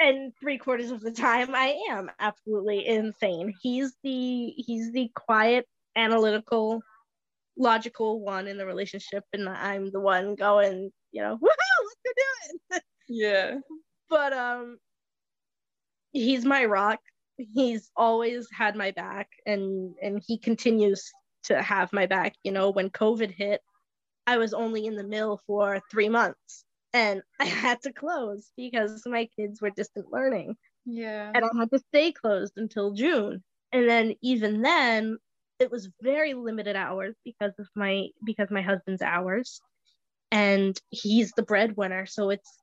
and 0.00 0.32
three 0.40 0.58
quarters 0.58 0.90
of 0.90 1.00
the 1.00 1.12
time 1.12 1.54
I 1.54 1.78
am 1.90 2.10
absolutely 2.18 2.86
insane. 2.86 3.54
He's 3.60 3.92
the 4.02 4.54
he's 4.56 4.92
the 4.92 5.10
quiet, 5.14 5.66
analytical, 5.94 6.80
logical 7.56 8.20
one 8.20 8.48
in 8.48 8.56
the 8.56 8.66
relationship, 8.66 9.24
and 9.32 9.48
I'm 9.48 9.90
the 9.92 10.00
one 10.00 10.34
going, 10.34 10.90
you 11.12 11.22
know, 11.22 11.36
woohoo, 11.42 11.84
what 11.84 11.96
you 12.04 12.12
doing? 12.70 12.82
Yeah. 13.08 13.54
But 14.08 14.32
um 14.32 14.78
he's 16.12 16.44
my 16.44 16.64
rock. 16.64 17.00
He's 17.36 17.90
always 17.96 18.48
had 18.52 18.76
my 18.76 18.90
back 18.92 19.28
and 19.46 19.94
and 20.02 20.22
he 20.26 20.38
continues 20.38 21.10
to 21.44 21.60
have 21.62 21.92
my 21.92 22.06
back. 22.06 22.34
You 22.42 22.52
know, 22.52 22.70
when 22.70 22.90
COVID 22.90 23.30
hit, 23.30 23.60
I 24.26 24.38
was 24.38 24.54
only 24.54 24.86
in 24.86 24.96
the 24.96 25.04
mill 25.04 25.40
for 25.46 25.80
three 25.90 26.08
months 26.08 26.64
and 26.92 27.22
I 27.40 27.46
had 27.46 27.80
to 27.82 27.92
close 27.92 28.50
because 28.56 29.02
my 29.06 29.28
kids 29.36 29.60
were 29.60 29.70
distant 29.70 30.12
learning. 30.12 30.56
Yeah. 30.86 31.30
And 31.34 31.44
I 31.44 31.48
had 31.58 31.70
to 31.70 31.78
stay 31.90 32.12
closed 32.12 32.54
until 32.56 32.92
June. 32.92 33.42
And 33.72 33.88
then 33.88 34.14
even 34.22 34.62
then 34.62 35.18
it 35.58 35.70
was 35.70 35.90
very 36.02 36.34
limited 36.34 36.74
hours 36.74 37.14
because 37.24 37.52
of 37.58 37.68
my 37.76 38.08
because 38.24 38.50
my 38.50 38.62
husband's 38.62 39.02
hours 39.02 39.60
and 40.32 40.80
he's 40.88 41.32
the 41.32 41.42
breadwinner 41.42 42.06
so 42.06 42.30
it's 42.30 42.56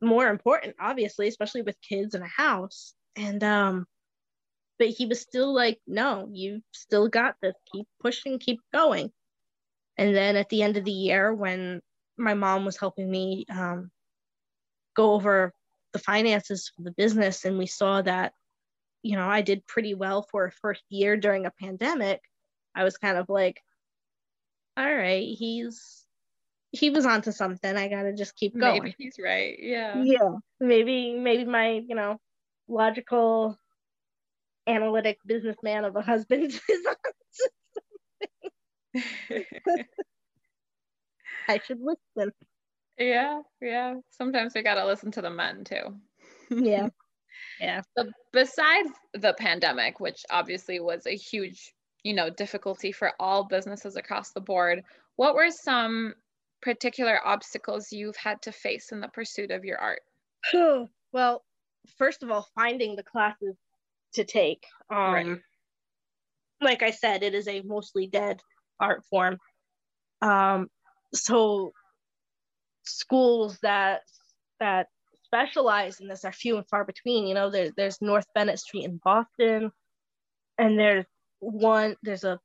more 0.00 0.28
important 0.28 0.74
obviously 0.80 1.28
especially 1.28 1.60
with 1.62 1.76
kids 1.86 2.14
in 2.14 2.22
a 2.22 2.26
house 2.26 2.94
and 3.14 3.44
um 3.44 3.84
but 4.78 4.88
he 4.88 5.04
was 5.04 5.20
still 5.20 5.52
like 5.52 5.78
no 5.86 6.28
you've 6.32 6.62
still 6.72 7.08
got 7.08 7.34
this 7.42 7.54
keep 7.72 7.86
pushing 8.00 8.38
keep 8.38 8.60
going 8.72 9.10
and 9.96 10.14
then 10.14 10.36
at 10.36 10.48
the 10.48 10.62
end 10.62 10.76
of 10.76 10.84
the 10.84 10.92
year, 10.92 11.32
when 11.32 11.80
my 12.16 12.34
mom 12.34 12.64
was 12.64 12.76
helping 12.76 13.10
me 13.10 13.46
um, 13.50 13.90
go 14.94 15.12
over 15.12 15.52
the 15.92 15.98
finances 15.98 16.70
for 16.74 16.82
the 16.82 16.92
business, 16.92 17.44
and 17.44 17.58
we 17.58 17.66
saw 17.66 18.02
that, 18.02 18.32
you 19.02 19.16
know, 19.16 19.28
I 19.28 19.42
did 19.42 19.66
pretty 19.66 19.94
well 19.94 20.26
for 20.30 20.46
a 20.46 20.52
first 20.52 20.82
year 20.88 21.16
during 21.16 21.46
a 21.46 21.50
pandemic, 21.50 22.20
I 22.74 22.84
was 22.84 22.96
kind 22.96 23.16
of 23.16 23.28
like, 23.28 23.60
all 24.76 24.92
right, 24.92 25.26
he's 25.38 26.04
he 26.72 26.90
was 26.90 27.06
onto 27.06 27.30
something. 27.30 27.76
I 27.76 27.88
gotta 27.88 28.12
just 28.12 28.34
keep 28.34 28.58
going. 28.58 28.82
Maybe 28.82 28.94
he's 28.98 29.16
right. 29.22 29.56
Yeah. 29.60 30.02
Yeah. 30.02 30.32
Maybe 30.58 31.16
maybe 31.16 31.44
my, 31.44 31.82
you 31.86 31.94
know, 31.94 32.18
logical 32.66 33.56
analytic 34.66 35.18
businessman 35.24 35.84
of 35.84 35.94
a 35.94 36.02
husband 36.02 36.52
is 36.68 36.86
I 41.48 41.60
should 41.64 41.80
listen. 41.80 42.32
Yeah, 42.98 43.40
yeah. 43.60 43.94
Sometimes 44.10 44.54
we 44.54 44.62
gotta 44.62 44.86
listen 44.86 45.10
to 45.12 45.22
the 45.22 45.30
men 45.30 45.64
too. 45.64 45.96
yeah. 46.50 46.88
Yeah. 47.60 47.82
But 47.94 48.08
besides 48.32 48.90
the 49.12 49.34
pandemic, 49.34 50.00
which 50.00 50.22
obviously 50.30 50.80
was 50.80 51.06
a 51.06 51.16
huge, 51.16 51.72
you 52.02 52.14
know, 52.14 52.30
difficulty 52.30 52.90
for 52.90 53.12
all 53.20 53.44
businesses 53.44 53.96
across 53.96 54.32
the 54.32 54.40
board, 54.40 54.82
what 55.16 55.34
were 55.34 55.50
some 55.50 56.14
particular 56.62 57.20
obstacles 57.24 57.92
you've 57.92 58.16
had 58.16 58.40
to 58.42 58.52
face 58.52 58.90
in 58.92 59.00
the 59.00 59.08
pursuit 59.08 59.50
of 59.50 59.64
your 59.64 59.78
art? 59.78 60.00
well, 61.12 61.44
first 61.96 62.22
of 62.22 62.30
all, 62.30 62.48
finding 62.54 62.96
the 62.96 63.02
classes 63.02 63.56
to 64.14 64.24
take. 64.24 64.64
Um, 64.90 65.12
right. 65.12 65.38
Like 66.60 66.82
I 66.82 66.90
said, 66.90 67.22
it 67.22 67.34
is 67.34 67.46
a 67.48 67.62
mostly 67.62 68.06
dead 68.06 68.40
art 68.80 69.04
form. 69.10 69.38
Um, 70.22 70.68
so 71.14 71.72
schools 72.84 73.58
that 73.62 74.02
that 74.60 74.88
specialize 75.24 76.00
in 76.00 76.08
this 76.08 76.24
are 76.24 76.32
few 76.32 76.56
and 76.56 76.68
far 76.68 76.84
between. 76.84 77.26
You 77.26 77.34
know, 77.34 77.50
there's 77.50 77.72
there's 77.76 78.00
North 78.00 78.26
Bennett 78.34 78.58
Street 78.58 78.84
in 78.84 79.00
Boston, 79.02 79.72
and 80.58 80.78
there's 80.78 81.06
one 81.40 81.96
there's 82.02 82.24
a 82.24 82.38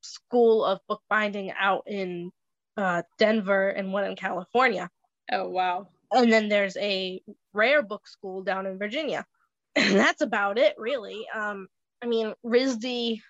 school 0.00 0.64
of 0.64 0.80
bookbinding 0.88 1.52
out 1.58 1.84
in 1.86 2.30
uh, 2.76 3.02
Denver 3.18 3.68
and 3.68 3.92
one 3.92 4.04
in 4.04 4.16
California. 4.16 4.90
Oh 5.30 5.48
wow! 5.48 5.88
And 6.10 6.32
then 6.32 6.48
there's 6.48 6.76
a 6.76 7.22
rare 7.52 7.82
book 7.82 8.06
school 8.08 8.42
down 8.42 8.66
in 8.66 8.78
Virginia, 8.78 9.24
and 9.76 9.98
that's 9.98 10.22
about 10.22 10.58
it 10.58 10.74
really. 10.78 11.26
Um, 11.34 11.68
I 12.02 12.06
mean, 12.06 12.34
RISD 12.44 13.20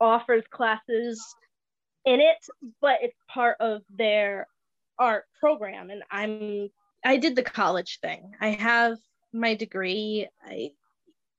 offers 0.00 0.44
classes 0.50 1.24
in 2.08 2.20
it, 2.20 2.46
but 2.80 3.00
it's 3.02 3.20
part 3.28 3.58
of 3.60 3.82
their 3.94 4.48
art 4.98 5.24
program. 5.38 5.90
And 5.90 6.02
I'm 6.10 6.70
I 7.04 7.18
did 7.18 7.36
the 7.36 7.42
college 7.42 7.98
thing. 8.00 8.32
I 8.40 8.48
have 8.48 8.96
my 9.32 9.54
degree. 9.54 10.26
I 10.42 10.70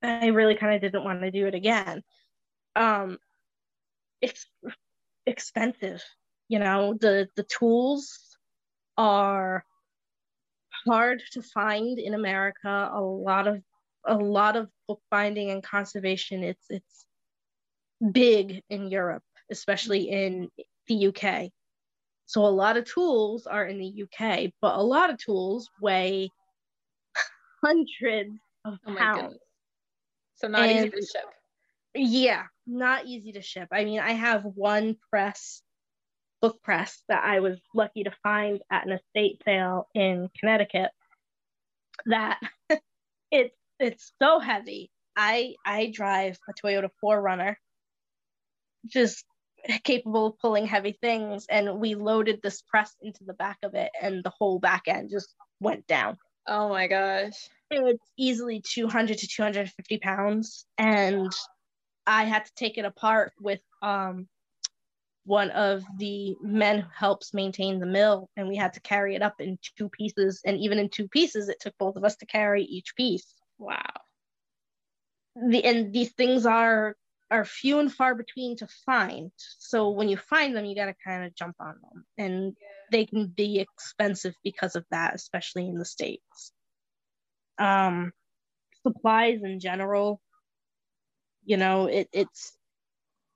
I 0.02 0.28
really 0.28 0.54
kind 0.54 0.74
of 0.74 0.80
didn't 0.80 1.04
want 1.04 1.22
to 1.22 1.30
do 1.32 1.46
it 1.46 1.56
again. 1.56 2.04
Um 2.76 3.18
it's 4.20 4.46
expensive. 5.26 6.02
You 6.48 6.60
know, 6.60 6.94
the 6.94 7.28
the 7.34 7.42
tools 7.42 8.38
are 8.96 9.64
hard 10.86 11.20
to 11.32 11.42
find 11.42 11.98
in 11.98 12.14
America. 12.14 12.90
A 12.92 13.00
lot 13.00 13.48
of 13.48 13.60
a 14.06 14.14
lot 14.14 14.56
of 14.56 14.70
bookbinding 14.86 15.50
and 15.50 15.64
conservation 15.64 16.44
it's 16.44 16.64
it's 16.70 17.04
big 18.12 18.62
in 18.70 18.88
Europe 18.88 19.24
especially 19.50 20.08
in 20.08 20.48
the 20.86 21.08
UK. 21.08 21.50
So 22.26 22.46
a 22.46 22.48
lot 22.48 22.76
of 22.76 22.84
tools 22.84 23.46
are 23.46 23.66
in 23.66 23.78
the 23.78 24.04
UK, 24.04 24.52
but 24.60 24.76
a 24.76 24.82
lot 24.82 25.10
of 25.10 25.18
tools 25.18 25.68
weigh 25.80 26.30
hundreds 27.64 28.38
of 28.64 28.78
oh 28.86 28.94
pounds. 28.94 29.22
Goodness. 29.22 29.38
So 30.36 30.48
not 30.48 30.68
and, 30.68 30.78
easy 30.78 30.90
to 30.90 31.06
ship. 31.06 31.24
Yeah, 31.94 32.44
not 32.66 33.06
easy 33.06 33.32
to 33.32 33.42
ship. 33.42 33.68
I 33.72 33.84
mean, 33.84 34.00
I 34.00 34.12
have 34.12 34.44
one 34.44 34.96
press, 35.10 35.60
book 36.40 36.62
press 36.62 37.02
that 37.08 37.24
I 37.24 37.40
was 37.40 37.58
lucky 37.74 38.04
to 38.04 38.12
find 38.22 38.60
at 38.70 38.86
an 38.86 38.92
estate 38.92 39.42
sale 39.44 39.88
in 39.94 40.28
Connecticut. 40.38 40.90
That 42.06 42.40
it's 43.30 43.56
it's 43.78 44.12
so 44.22 44.38
heavy. 44.38 44.90
I 45.16 45.54
I 45.66 45.90
drive 45.92 46.38
a 46.48 46.52
Toyota 46.52 46.90
4Runner, 47.02 47.56
just 48.86 49.24
capable 49.84 50.26
of 50.26 50.38
pulling 50.38 50.66
heavy 50.66 50.98
things, 51.00 51.46
and 51.48 51.78
we 51.78 51.94
loaded 51.94 52.40
this 52.42 52.62
press 52.62 52.94
into 53.00 53.24
the 53.24 53.34
back 53.34 53.58
of 53.62 53.74
it, 53.74 53.90
and 54.00 54.24
the 54.24 54.30
whole 54.30 54.58
back 54.58 54.82
end 54.86 55.10
just 55.10 55.34
went 55.60 55.86
down. 55.86 56.18
Oh 56.46 56.68
my 56.68 56.86
gosh. 56.86 57.48
it 57.70 57.82
was 57.82 57.96
easily 58.16 58.60
200 58.60 59.18
to 59.18 59.28
250 59.28 59.98
pounds. 59.98 60.66
And 60.78 61.30
I 62.06 62.24
had 62.24 62.44
to 62.46 62.52
take 62.56 62.78
it 62.78 62.84
apart 62.84 63.32
with 63.40 63.60
um, 63.82 64.28
one 65.24 65.50
of 65.50 65.84
the 65.98 66.34
men 66.42 66.80
who 66.80 66.88
helps 66.92 67.34
maintain 67.34 67.78
the 67.78 67.86
mill. 67.86 68.28
And 68.36 68.48
we 68.48 68.56
had 68.56 68.72
to 68.74 68.80
carry 68.80 69.14
it 69.14 69.22
up 69.22 69.40
in 69.40 69.58
two 69.78 69.88
pieces. 69.90 70.40
And 70.44 70.58
even 70.58 70.78
in 70.78 70.88
two 70.88 71.08
pieces, 71.08 71.48
it 71.48 71.60
took 71.60 71.76
both 71.78 71.96
of 71.96 72.04
us 72.04 72.16
to 72.16 72.26
carry 72.26 72.64
each 72.64 72.96
piece. 72.96 73.34
Wow. 73.58 73.92
The, 75.36 75.64
and 75.64 75.92
these 75.92 76.12
things 76.12 76.46
are 76.46 76.96
are 77.30 77.44
few 77.44 77.78
and 77.78 77.92
far 77.92 78.14
between 78.14 78.56
to 78.56 78.66
find. 78.84 79.30
So 79.58 79.90
when 79.90 80.08
you 80.08 80.16
find 80.16 80.56
them, 80.56 80.64
you 80.64 80.74
got 80.74 80.86
to 80.86 80.94
kind 81.04 81.24
of 81.24 81.34
jump 81.34 81.56
on 81.60 81.76
them. 81.82 82.04
And 82.18 82.56
they 82.90 83.06
can 83.06 83.28
be 83.28 83.60
expensive 83.60 84.34
because 84.42 84.74
of 84.74 84.84
that, 84.90 85.14
especially 85.14 85.68
in 85.68 85.78
the 85.78 85.84
States. 85.84 86.52
Um, 87.58 88.12
supplies 88.82 89.40
in 89.42 89.60
general, 89.60 90.20
you 91.44 91.56
know, 91.56 91.86
it, 91.86 92.08
it's 92.12 92.56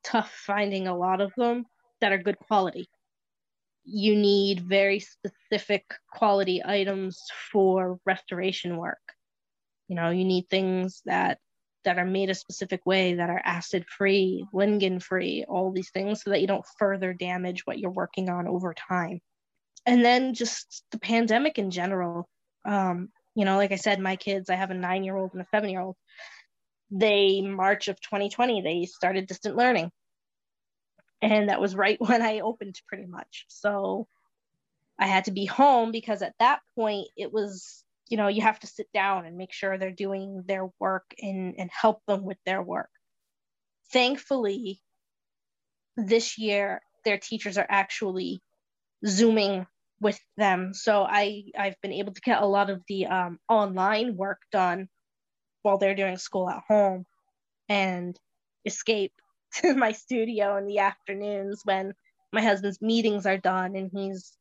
tough 0.03 0.33
finding 0.47 0.89
a 0.89 0.97
lot 0.97 1.21
of 1.21 1.33
them 1.37 1.65
that 2.01 2.13
are 2.13 2.19
good 2.19 2.39
quality. 2.39 2.89
You 3.85 4.17
need 4.17 4.61
very 4.61 5.01
specific 5.01 5.85
quality 6.11 6.63
items 6.65 7.21
for 7.53 7.99
restoration 8.07 8.77
work. 8.77 8.99
You 9.89 9.97
know, 9.97 10.11
you 10.11 10.25
need 10.25 10.49
things 10.49 11.03
that 11.05 11.39
that 11.85 11.99
are 11.99 12.05
made 12.05 12.31
a 12.31 12.35
specific 12.35 12.85
way 12.87 13.15
that 13.15 13.31
are 13.31 13.43
acid 13.45 13.85
free, 13.87 14.45
lignin 14.53 15.03
free, 15.03 15.45
all 15.49 15.73
these 15.73 15.91
things 15.91 16.23
so 16.23 16.31
that 16.31 16.41
you 16.41 16.47
don't 16.47 16.67
further 16.79 17.13
damage 17.13 17.67
what 17.67 17.79
you're 17.79 17.91
working 17.91 18.29
on 18.29 18.49
over 18.49 18.75
time. 18.75 19.21
And 19.87 20.05
then 20.05 20.35
just 20.35 20.85
the 20.91 20.99
pandemic 20.99 21.59
in 21.59 21.71
general 21.71 22.29
um, 22.65 23.11
you 23.35 23.45
know 23.45 23.57
like 23.57 23.73
i 23.73 23.77
said 23.77 24.01
my 24.01 24.17
kids 24.17 24.49
i 24.51 24.55
have 24.55 24.71
a 24.71 24.75
nine 24.75 25.05
year 25.05 25.17
old 25.17 25.33
and 25.33 25.43
a 25.43 25.47
seven 25.51 25.71
year 25.71 25.81
old 25.81 25.97
they 26.91 27.41
march 27.41 27.89
of 27.89 28.01
2020 28.01 28.63
they 28.63 28.85
started 28.87 29.27
distant 29.27 29.57
learning. 29.57 29.91
And 31.23 31.49
that 31.49 31.61
was 31.61 31.75
right 31.75 31.99
when 32.01 32.23
i 32.23 32.41
opened 32.41 32.81
pretty 32.87 33.07
much. 33.07 33.47
So 33.49 34.07
i 34.99 35.07
had 35.07 35.25
to 35.25 35.33
be 35.33 35.47
home 35.47 35.91
because 35.91 36.23
at 36.23 36.35
that 36.39 36.61
point 36.77 37.09
it 37.17 37.33
was 37.33 37.83
you 38.15 38.19
know 38.19 38.29
you 38.29 38.43
have 38.43 38.61
to 38.61 38.69
sit 38.69 38.87
down 38.95 39.27
and 39.27 39.37
make 39.37 39.53
sure 39.53 39.77
they're 39.77 39.91
doing 39.91 40.45
their 40.47 40.69
work 40.79 41.05
and 41.21 41.57
and 41.59 41.69
help 41.83 42.01
them 42.07 42.25
with 42.25 42.39
their 42.47 42.63
work 42.63 42.91
thankfully 43.93 44.81
this 45.97 46.39
year 46.39 46.81
their 47.05 47.19
teachers 47.19 47.59
are 47.59 47.67
actually 47.69 48.41
zooming 49.07 49.67
with 50.01 50.21
them. 50.37 50.75
So 50.75 51.03
I 51.03 51.45
I've 51.59 51.81
been 51.83 51.93
able 51.93 52.13
to 52.13 52.21
get 52.21 52.43
a 52.43 52.47
lot 52.47 52.71
of 52.71 52.83
the 52.89 53.07
um, 53.07 53.39
online 53.49 54.17
work 54.17 54.39
done 54.53 54.89
while 55.63 55.79
they're 55.79 55.95
doing 55.95 56.19
school 56.19 56.49
at 56.49 56.63
home, 56.69 57.05
and 57.69 58.17
escape 58.65 59.13
to 59.63 59.75
my 59.75 59.93
studio 59.93 60.57
in 60.57 60.67
the 60.67 60.79
afternoons 60.79 61.63
when 61.65 61.95
my 62.33 62.43
husband's 62.43 62.83
meetings 62.83 63.27
are 63.27 63.39
done 63.39 63.77
and 63.77 63.91
he's 63.93 64.33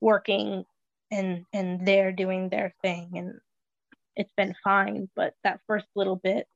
working 0.00 0.64
and 1.10 1.44
and 1.52 1.86
they're 1.86 2.12
doing 2.12 2.48
their 2.48 2.74
thing 2.82 3.10
and 3.14 3.34
it's 4.16 4.32
been 4.36 4.54
fine 4.64 5.08
but 5.14 5.34
that 5.44 5.60
first 5.66 5.86
little 5.94 6.16
bit 6.16 6.46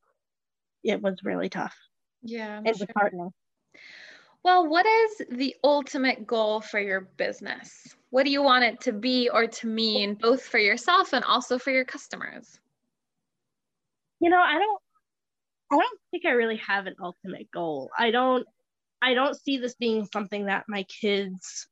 it 0.82 1.00
was 1.02 1.22
really 1.22 1.48
tough. 1.48 1.76
Yeah 2.22 2.58
I'm 2.58 2.66
it 2.66 2.76
sure. 2.76 2.86
disheartening 2.86 3.30
well 4.42 4.66
what 4.66 4.86
is 4.86 5.22
the 5.30 5.54
ultimate 5.62 6.26
goal 6.26 6.60
for 6.60 6.80
your 6.80 7.02
business? 7.16 7.94
What 8.10 8.24
do 8.24 8.30
you 8.32 8.42
want 8.42 8.64
it 8.64 8.80
to 8.82 8.92
be 8.92 9.28
or 9.32 9.46
to 9.46 9.66
mean 9.68 10.14
both 10.14 10.42
for 10.42 10.58
yourself 10.58 11.12
and 11.12 11.24
also 11.24 11.58
for 11.58 11.70
your 11.70 11.84
customers? 11.84 12.58
You 14.20 14.30
know 14.30 14.40
i 14.40 14.58
don't 14.58 14.80
i 15.72 15.76
don't 15.76 16.00
think 16.10 16.26
i 16.26 16.30
really 16.30 16.60
have 16.66 16.86
an 16.86 16.96
ultimate 17.00 17.50
goal. 17.52 17.90
I 17.96 18.10
don't 18.10 18.46
i 19.02 19.14
don't 19.14 19.38
see 19.38 19.58
this 19.58 19.74
being 19.74 20.08
something 20.12 20.46
that 20.46 20.64
my 20.68 20.82
kids 20.84 21.68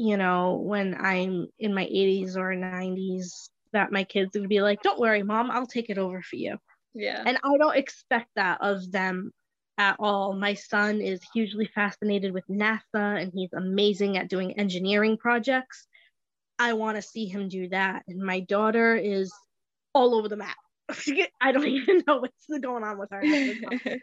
you 0.00 0.16
know 0.16 0.60
when 0.64 0.94
i'm 1.00 1.46
in 1.58 1.74
my 1.74 1.84
80s 1.84 2.36
or 2.36 2.54
90s 2.54 3.50
that 3.72 3.92
my 3.92 4.04
kids 4.04 4.30
would 4.34 4.48
be 4.48 4.62
like 4.62 4.82
don't 4.82 4.98
worry 4.98 5.22
mom 5.22 5.50
i'll 5.50 5.66
take 5.66 5.90
it 5.90 5.98
over 5.98 6.22
for 6.22 6.36
you 6.36 6.56
yeah 6.94 7.22
and 7.26 7.38
i 7.44 7.58
don't 7.58 7.76
expect 7.76 8.28
that 8.34 8.58
of 8.60 8.90
them 8.90 9.30
at 9.80 9.96
all. 9.98 10.34
My 10.34 10.52
son 10.52 11.00
is 11.00 11.20
hugely 11.32 11.68
fascinated 11.74 12.34
with 12.34 12.44
NASA 12.48 12.84
and 12.94 13.32
he's 13.34 13.52
amazing 13.54 14.18
at 14.18 14.28
doing 14.28 14.58
engineering 14.58 15.16
projects. 15.16 15.86
I 16.58 16.74
want 16.74 16.96
to 16.96 17.02
see 17.02 17.24
him 17.24 17.48
do 17.48 17.70
that. 17.70 18.02
And 18.06 18.20
my 18.20 18.40
daughter 18.40 18.94
is 18.94 19.32
all 19.94 20.14
over 20.14 20.28
the 20.28 20.36
map. 20.36 20.56
I 21.40 21.52
don't 21.52 21.66
even 21.66 22.02
know 22.06 22.18
what's 22.18 22.60
going 22.60 22.84
on 22.84 22.98
with 22.98 23.08
her. 23.10 23.22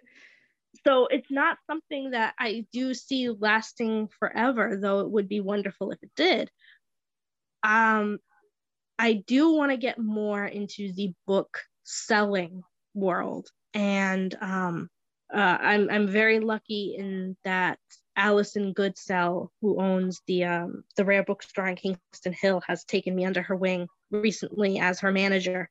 so 0.86 1.08
it's 1.08 1.32
not 1.32 1.58
something 1.68 2.12
that 2.12 2.34
I 2.40 2.66
do 2.72 2.94
see 2.94 3.30
lasting 3.30 4.10
forever, 4.20 4.78
though 4.80 5.02
it 5.02 5.10
would 5.10 5.28
be 5.28 5.42
wonderful 5.42 5.92
if 5.92 6.00
it 6.02 6.12
did. 6.16 6.50
Um, 7.64 8.20
I 9.00 9.14
do 9.14 9.54
want 9.54 9.72
to 9.72 9.78
get 9.78 10.00
more 10.00 10.46
into 10.46 10.94
the 10.94 11.14
book 11.26 11.60
selling 11.84 12.64
world. 12.94 13.50
And 13.74 14.36
um, 14.42 14.90
uh, 15.34 15.58
I'm 15.60 15.90
I'm 15.90 16.08
very 16.08 16.40
lucky 16.40 16.96
in 16.98 17.36
that 17.44 17.80
Allison 18.16 18.74
Goodsell, 18.74 19.50
who 19.62 19.80
owns 19.80 20.22
the 20.26 20.46
um, 20.46 20.84
the 20.96 21.06
rare 21.06 21.24
bookstore 21.24 21.68
in 21.68 21.76
Kingston 21.76 22.34
Hill, 22.34 22.62
has 22.68 22.84
taken 22.86 23.16
me 23.16 23.26
under 23.26 23.42
her 23.42 23.56
wing 23.56 23.88
recently 24.10 24.80
as 24.80 25.02
her 25.02 25.12
manager 25.12 25.70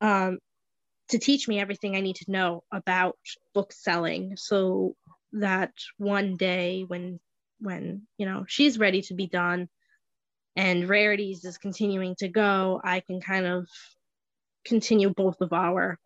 um, 0.00 0.38
to 1.10 1.18
teach 1.18 1.48
me 1.48 1.60
everything 1.60 1.96
I 1.96 2.00
need 2.00 2.16
to 2.16 2.30
know 2.30 2.62
about 2.72 3.16
book 3.54 3.72
selling, 3.72 4.36
so 4.36 4.94
that 5.32 5.72
one 5.96 6.36
day 6.36 6.84
when 6.86 7.20
when 7.60 8.06
you 8.16 8.26
know 8.26 8.44
she's 8.46 8.78
ready 8.78 9.02
to 9.02 9.14
be 9.14 9.26
done 9.26 9.68
and 10.56 10.88
rarities 10.88 11.44
is 11.44 11.58
continuing 11.58 12.16
to 12.16 12.28
go, 12.28 12.80
I 12.82 13.00
can 13.00 13.20
kind 13.20 13.46
of 13.46 13.68
continue 14.64 15.10
both 15.10 15.40
of 15.40 15.52
our 15.52 15.98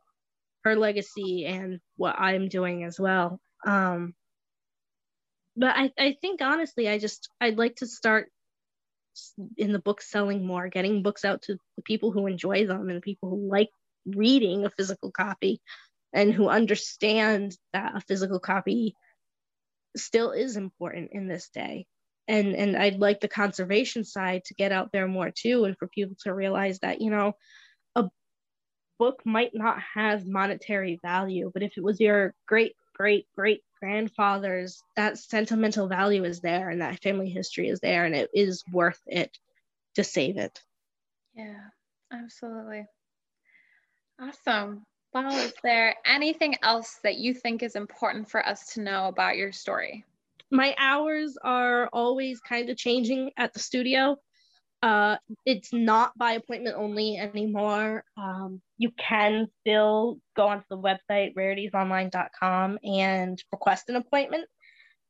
her 0.65 0.77
legacy 0.77 1.45
and 1.47 1.81
what 1.97 2.19
I'm 2.19 2.49
doing 2.49 2.85
as 2.85 2.99
well. 2.99 3.41
Um, 3.67 4.15
but 5.57 5.75
I, 5.77 5.93
I 5.99 6.17
think 6.21 6.41
honestly, 6.41 6.89
I 6.89 6.99
just 6.99 7.29
I'd 7.41 7.59
like 7.59 7.77
to 7.77 7.87
start 7.87 8.31
in 9.57 9.73
the 9.73 9.79
book 9.79 10.01
selling 10.01 10.47
more, 10.47 10.69
getting 10.69 11.03
books 11.03 11.25
out 11.25 11.43
to 11.43 11.57
the 11.77 11.83
people 11.83 12.13
who 12.13 12.27
enjoy 12.27 12.67
them 12.67 12.89
and 12.89 12.97
the 12.97 13.03
people 13.03 13.29
who 13.29 13.51
like 13.51 13.69
reading 14.07 14.65
a 14.65 14.71
physical 14.71 15.11
copy 15.11 15.61
and 16.13 16.33
who 16.33 16.49
understand 16.49 17.57
that 17.73 17.97
a 17.97 18.01
physical 18.01 18.39
copy 18.39 18.95
still 19.97 20.33
is 20.33 20.57
important 20.57 21.11
in 21.13 21.29
this 21.29 21.49
day. 21.51 21.87
And 22.29 22.55
and 22.55 22.77
I'd 22.77 23.01
like 23.01 23.21
the 23.21 23.29
conservation 23.29 24.05
side 24.05 24.45
to 24.47 24.55
get 24.55 24.73
out 24.73 24.91
there 24.93 25.09
more 25.09 25.31
too 25.31 25.65
and 25.65 25.77
for 25.77 25.89
people 25.89 26.17
to 26.23 26.33
realize 26.35 26.79
that, 26.81 27.01
you 27.01 27.11
know, 27.11 27.33
a 27.97 28.09
book 28.99 29.23
might 29.25 29.53
not 29.55 29.79
have 29.95 30.27
monetary 30.27 31.01
value, 31.03 31.51
but 31.53 31.63
if 31.63 31.77
it 31.77 31.83
was 31.83 32.01
your 32.01 32.35
great 32.47 32.77
great 32.95 33.27
great 33.35 33.63
grandfather's, 33.81 34.81
that 34.95 35.19
sentimental 35.19 35.89
value 35.89 36.25
is 36.25 36.41
there 36.41 36.71
and 36.71 36.81
that 36.81 37.03
family 37.03 37.29
history 37.29 37.69
is 37.69 37.81
there 37.81 38.05
and 38.05 38.15
it 38.15 38.31
is 38.33 38.63
worth 38.73 39.01
it 39.07 39.37
to 39.97 40.05
save 40.05 40.37
it. 40.37 40.61
Yeah, 41.35 41.71
absolutely. 42.13 42.87
Awesome. 44.23 44.85
Well, 45.13 45.33
is 45.37 45.53
there 45.65 45.97
anything 46.07 46.55
else 46.63 46.99
that 47.03 47.17
you 47.17 47.35
think 47.35 47.63
is 47.63 47.75
important 47.75 48.31
for 48.31 48.47
us 48.47 48.75
to 48.75 48.81
know 48.81 49.09
about 49.09 49.37
your 49.37 49.51
story? 49.51 50.05
My 50.51 50.75
hours 50.79 51.37
are 51.43 51.89
always 51.93 52.41
kind 52.41 52.71
of 52.71 52.77
changing 52.77 53.33
at 53.37 53.53
the 53.53 53.59
studio. 53.59 54.17
Uh, 54.81 55.17
it's 55.45 55.73
not 55.73 56.17
by 56.17 56.33
appointment 56.33 56.77
only 56.77 57.17
anymore. 57.17 58.05
Um, 58.17 58.61
you 58.79 58.91
can 58.99 59.49
still 59.61 60.19
go 60.37 60.49
onto 60.49 60.65
the 60.71 60.79
website 60.79 61.35
raritiesonline.com 61.35 62.79
and 62.85 63.43
request 63.51 63.89
an 63.89 63.97
appointment. 63.97 64.49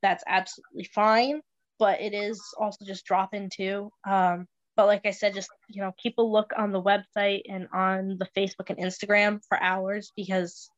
That's 0.01 0.23
absolutely 0.27 0.85
fine, 0.85 1.41
but 1.77 2.01
it 2.01 2.13
is 2.13 2.41
also 2.59 2.83
just 2.85 3.05
drop 3.05 3.33
in 3.33 3.49
too. 3.51 3.91
Um, 4.07 4.47
but 4.75 4.87
like 4.87 5.05
I 5.05 5.11
said, 5.11 5.33
just 5.33 5.49
you 5.69 5.81
know, 5.81 5.93
keep 5.97 6.17
a 6.17 6.21
look 6.21 6.51
on 6.57 6.71
the 6.71 6.81
website 6.81 7.43
and 7.49 7.67
on 7.73 8.17
the 8.17 8.27
Facebook 8.35 8.69
and 8.69 8.79
Instagram 8.79 9.41
for 9.47 9.61
hours 9.61 10.11
because 10.15 10.69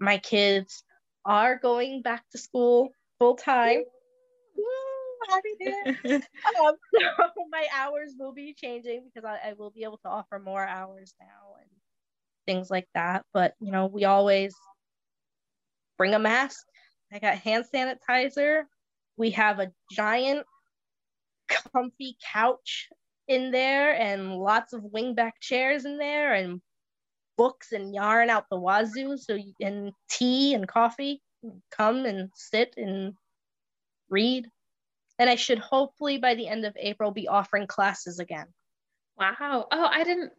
my 0.00 0.18
kids 0.18 0.84
are 1.24 1.58
going 1.58 2.02
back 2.02 2.24
to 2.32 2.38
school 2.38 2.90
full 3.18 3.34
time. 3.36 3.82
um, 6.10 6.22
so 7.00 7.44
my 7.50 7.66
hours 7.74 8.14
will 8.18 8.32
be 8.32 8.54
changing 8.54 9.04
because 9.04 9.28
I, 9.28 9.50
I 9.50 9.52
will 9.54 9.70
be 9.70 9.82
able 9.82 9.98
to 9.98 10.08
offer 10.08 10.38
more 10.38 10.64
hours 10.64 11.14
now 11.20 11.56
and 11.60 11.68
things 12.46 12.70
like 12.70 12.88
that. 12.94 13.24
But 13.34 13.54
you 13.60 13.72
know, 13.72 13.86
we 13.86 14.04
always 14.04 14.54
bring 15.96 16.14
a 16.14 16.18
mask. 16.18 16.64
I 17.12 17.18
got 17.18 17.38
hand 17.38 17.64
sanitizer. 17.74 18.62
We 19.16 19.30
have 19.30 19.58
a 19.58 19.72
giant 19.90 20.46
comfy 21.48 22.16
couch 22.32 22.88
in 23.28 23.50
there 23.50 23.92
and 23.92 24.34
lots 24.34 24.72
of 24.72 24.82
wingback 24.82 25.32
chairs 25.40 25.84
in 25.84 25.98
there 25.98 26.34
and 26.34 26.60
books 27.36 27.72
and 27.72 27.94
yarn 27.94 28.30
out 28.30 28.46
the 28.50 28.58
wazoo. 28.58 29.16
So 29.16 29.34
you, 29.34 29.54
and 29.60 29.92
tea 30.10 30.54
and 30.54 30.66
coffee 30.66 31.22
come 31.70 32.04
and 32.04 32.30
sit 32.34 32.74
and 32.76 33.14
read. 34.10 34.46
And 35.20 35.28
i 35.28 35.36
should 35.36 35.58
hopefully 35.58 36.18
by 36.18 36.34
the 36.34 36.48
end 36.48 36.64
of 36.64 36.76
april 36.78 37.10
be 37.10 37.28
offering 37.28 37.66
classes 37.66 38.18
again. 38.18 38.46
Wow. 39.16 39.66
Oh 39.70 39.88
i 39.90 40.04
didn't 40.04 40.32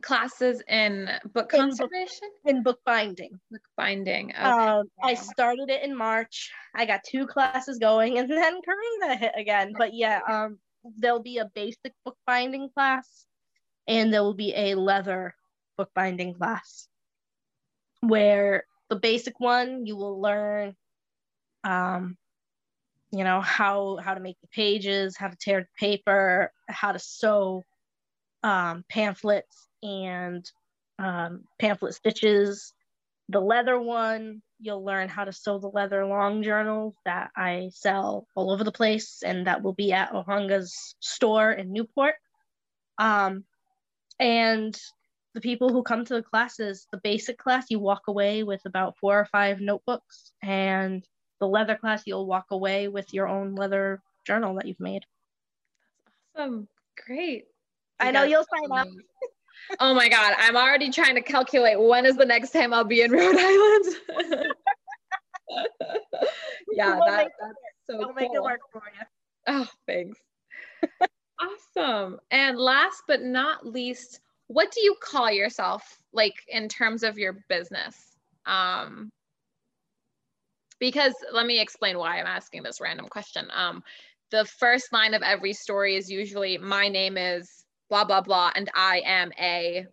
classes 0.00 0.62
in 0.68 1.10
book 1.34 1.50
conservation? 1.50 2.28
in 2.44 2.62
book 2.62 2.80
binding. 2.84 3.38
Book 3.50 3.62
binding 3.76 4.30
okay. 4.30 4.42
um, 4.42 4.86
i 5.02 5.14
started 5.14 5.70
it 5.70 5.82
in 5.82 5.96
march. 5.96 6.50
I 6.74 6.86
got 6.86 7.04
two 7.04 7.26
classes 7.26 7.78
going 7.78 8.18
and 8.18 8.30
then 8.30 8.60
corona 8.62 9.16
hit 9.16 9.32
again. 9.36 9.72
But 9.76 9.94
yeah 9.94 10.20
um 10.28 10.58
there'll 10.96 11.22
be 11.22 11.38
a 11.38 11.50
basic 11.54 11.92
bookbinding 12.04 12.70
class 12.70 13.26
and 13.86 14.12
there 14.12 14.22
will 14.22 14.34
be 14.34 14.52
a 14.54 14.74
leather 14.74 15.34
bookbinding 15.76 16.34
class 16.34 16.88
where 18.00 18.64
the 18.88 18.96
basic 18.96 19.38
one 19.40 19.86
you 19.86 19.96
will 19.96 20.20
learn 20.20 20.74
um 21.64 22.16
you 23.12 23.24
know 23.24 23.40
how 23.40 23.98
how 24.02 24.14
to 24.14 24.20
make 24.20 24.36
the 24.40 24.48
pages 24.48 25.16
how 25.16 25.28
to 25.28 25.36
tear 25.36 25.60
the 25.60 25.86
paper 25.86 26.52
how 26.68 26.92
to 26.92 26.98
sew 26.98 27.62
um, 28.46 28.84
pamphlets 28.88 29.68
and 29.82 30.48
um, 30.98 31.44
pamphlet 31.58 31.94
stitches. 31.94 32.72
The 33.28 33.40
leather 33.40 33.78
one 33.78 34.40
you'll 34.58 34.84
learn 34.84 35.08
how 35.08 35.24
to 35.24 35.32
sew 35.32 35.58
the 35.58 35.68
leather 35.68 36.06
long 36.06 36.42
journals 36.42 36.94
that 37.04 37.30
I 37.36 37.70
sell 37.72 38.26
all 38.34 38.50
over 38.50 38.64
the 38.64 38.72
place, 38.72 39.22
and 39.24 39.46
that 39.46 39.62
will 39.62 39.74
be 39.74 39.92
at 39.92 40.12
Ohanga's 40.12 40.94
store 41.00 41.52
in 41.52 41.72
Newport. 41.72 42.14
Um, 42.98 43.44
and 44.18 44.76
the 45.34 45.40
people 45.40 45.70
who 45.70 45.82
come 45.82 46.04
to 46.04 46.14
the 46.14 46.22
classes, 46.22 46.86
the 46.90 47.00
basic 47.02 47.38
class, 47.38 47.66
you 47.68 47.78
walk 47.78 48.02
away 48.08 48.42
with 48.42 48.62
about 48.64 48.96
four 48.98 49.18
or 49.18 49.26
five 49.26 49.60
notebooks, 49.60 50.32
and 50.42 51.06
the 51.40 51.46
leather 51.46 51.76
class, 51.76 52.02
you'll 52.06 52.26
walk 52.26 52.46
away 52.50 52.88
with 52.88 53.12
your 53.12 53.28
own 53.28 53.54
leather 53.54 54.02
journal 54.26 54.54
that 54.54 54.66
you've 54.66 54.80
made. 54.80 55.04
That's 56.34 56.48
awesome. 56.48 56.68
Great. 57.06 57.44
I 58.00 58.10
know 58.10 58.24
you'll 58.24 58.44
sign 58.44 58.78
up. 58.78 58.88
Oh 59.80 59.94
my 59.94 60.08
god 60.08 60.34
i'm 60.38 60.56
already 60.56 60.90
trying 60.90 61.14
to 61.14 61.22
calculate 61.22 61.80
when 61.80 62.06
is 62.06 62.16
the 62.16 62.24
next 62.24 62.50
time 62.50 62.72
i'll 62.72 62.84
be 62.84 63.02
in 63.02 63.10
rhode 63.10 63.36
island. 63.36 63.84
Yeah 66.72 66.96
we'll 66.96 67.06
that, 67.06 67.30
that's 67.40 67.54
so 67.88 67.96
we'll 67.96 68.06
cool. 68.08 68.14
make 68.14 68.30
it 68.34 68.42
work 68.42 68.60
for 68.72 68.82
you 68.98 69.06
oh 69.46 69.68
thanks. 69.86 70.18
Awesome. 71.38 72.18
And 72.30 72.58
last 72.58 73.02
but 73.06 73.22
not 73.22 73.66
least 73.66 74.20
what 74.48 74.70
do 74.72 74.80
you 74.80 74.94
call 75.02 75.30
yourself 75.30 75.98
like 76.12 76.34
in 76.48 76.68
terms 76.68 77.02
of 77.02 77.18
your 77.18 77.44
business? 77.48 78.16
Um 78.46 79.10
because 80.78 81.14
let 81.32 81.46
me 81.46 81.60
explain 81.60 81.96
why 81.96 82.18
i'm 82.20 82.26
asking 82.26 82.62
this 82.62 82.80
random 82.80 83.06
question. 83.08 83.48
Um 83.54 83.82
the 84.30 84.44
first 84.44 84.92
line 84.92 85.14
of 85.14 85.22
every 85.22 85.52
story 85.52 85.96
is 85.96 86.10
usually 86.10 86.58
my 86.58 86.88
name 86.88 87.16
is 87.16 87.65
blah 87.88 88.04
blah 88.04 88.20
blah. 88.20 88.52
And 88.54 88.70
i 88.74 89.02
am 89.04 89.32
a 89.38 89.86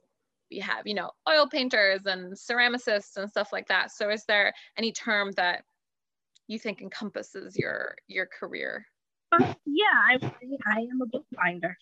we 0.51 0.60
have 0.60 0.86
you 0.86 0.93
know 0.93 1.12
oil 1.27 1.47
painters 1.47 2.01
and 2.06 2.34
ceramicists 2.34 3.17
and 3.17 3.29
stuff 3.29 3.51
like 3.51 3.67
that. 3.67 3.91
So 3.91 4.10
is 4.10 4.25
there 4.25 4.53
any 4.77 4.91
term 4.91 5.32
that 5.38 5.63
you 6.47 6.60
think 6.60 6.82
encompasses 6.82 7.58
your 7.58 7.95
your 8.08 8.27
career? 8.27 8.86
Uh, 9.32 9.53
yeah 9.65 9.84
I, 10.10 10.19
I 10.67 10.79
am 10.79 11.01
a 11.01 11.08
bookbinder. 11.08 11.77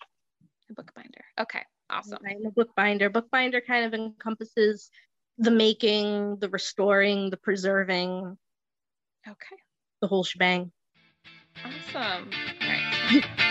A 0.69 0.73
bookbinder. 0.73 1.25
Okay 1.39 1.63
awesome. 1.91 2.19
I'm 2.25 2.45
a 2.45 2.51
bookbinder. 2.51 3.09
Bookbinder 3.09 3.61
kind 3.61 3.85
of 3.85 3.93
encompasses 3.93 4.89
the 5.37 5.51
making 5.51 6.37
the 6.39 6.49
restoring 6.49 7.29
the 7.29 7.37
preserving. 7.37 8.37
Okay. 9.27 9.55
The 10.01 10.07
whole 10.07 10.23
shebang. 10.23 10.71
Awesome. 11.63 12.29
All 12.61 12.67
right 12.67 13.25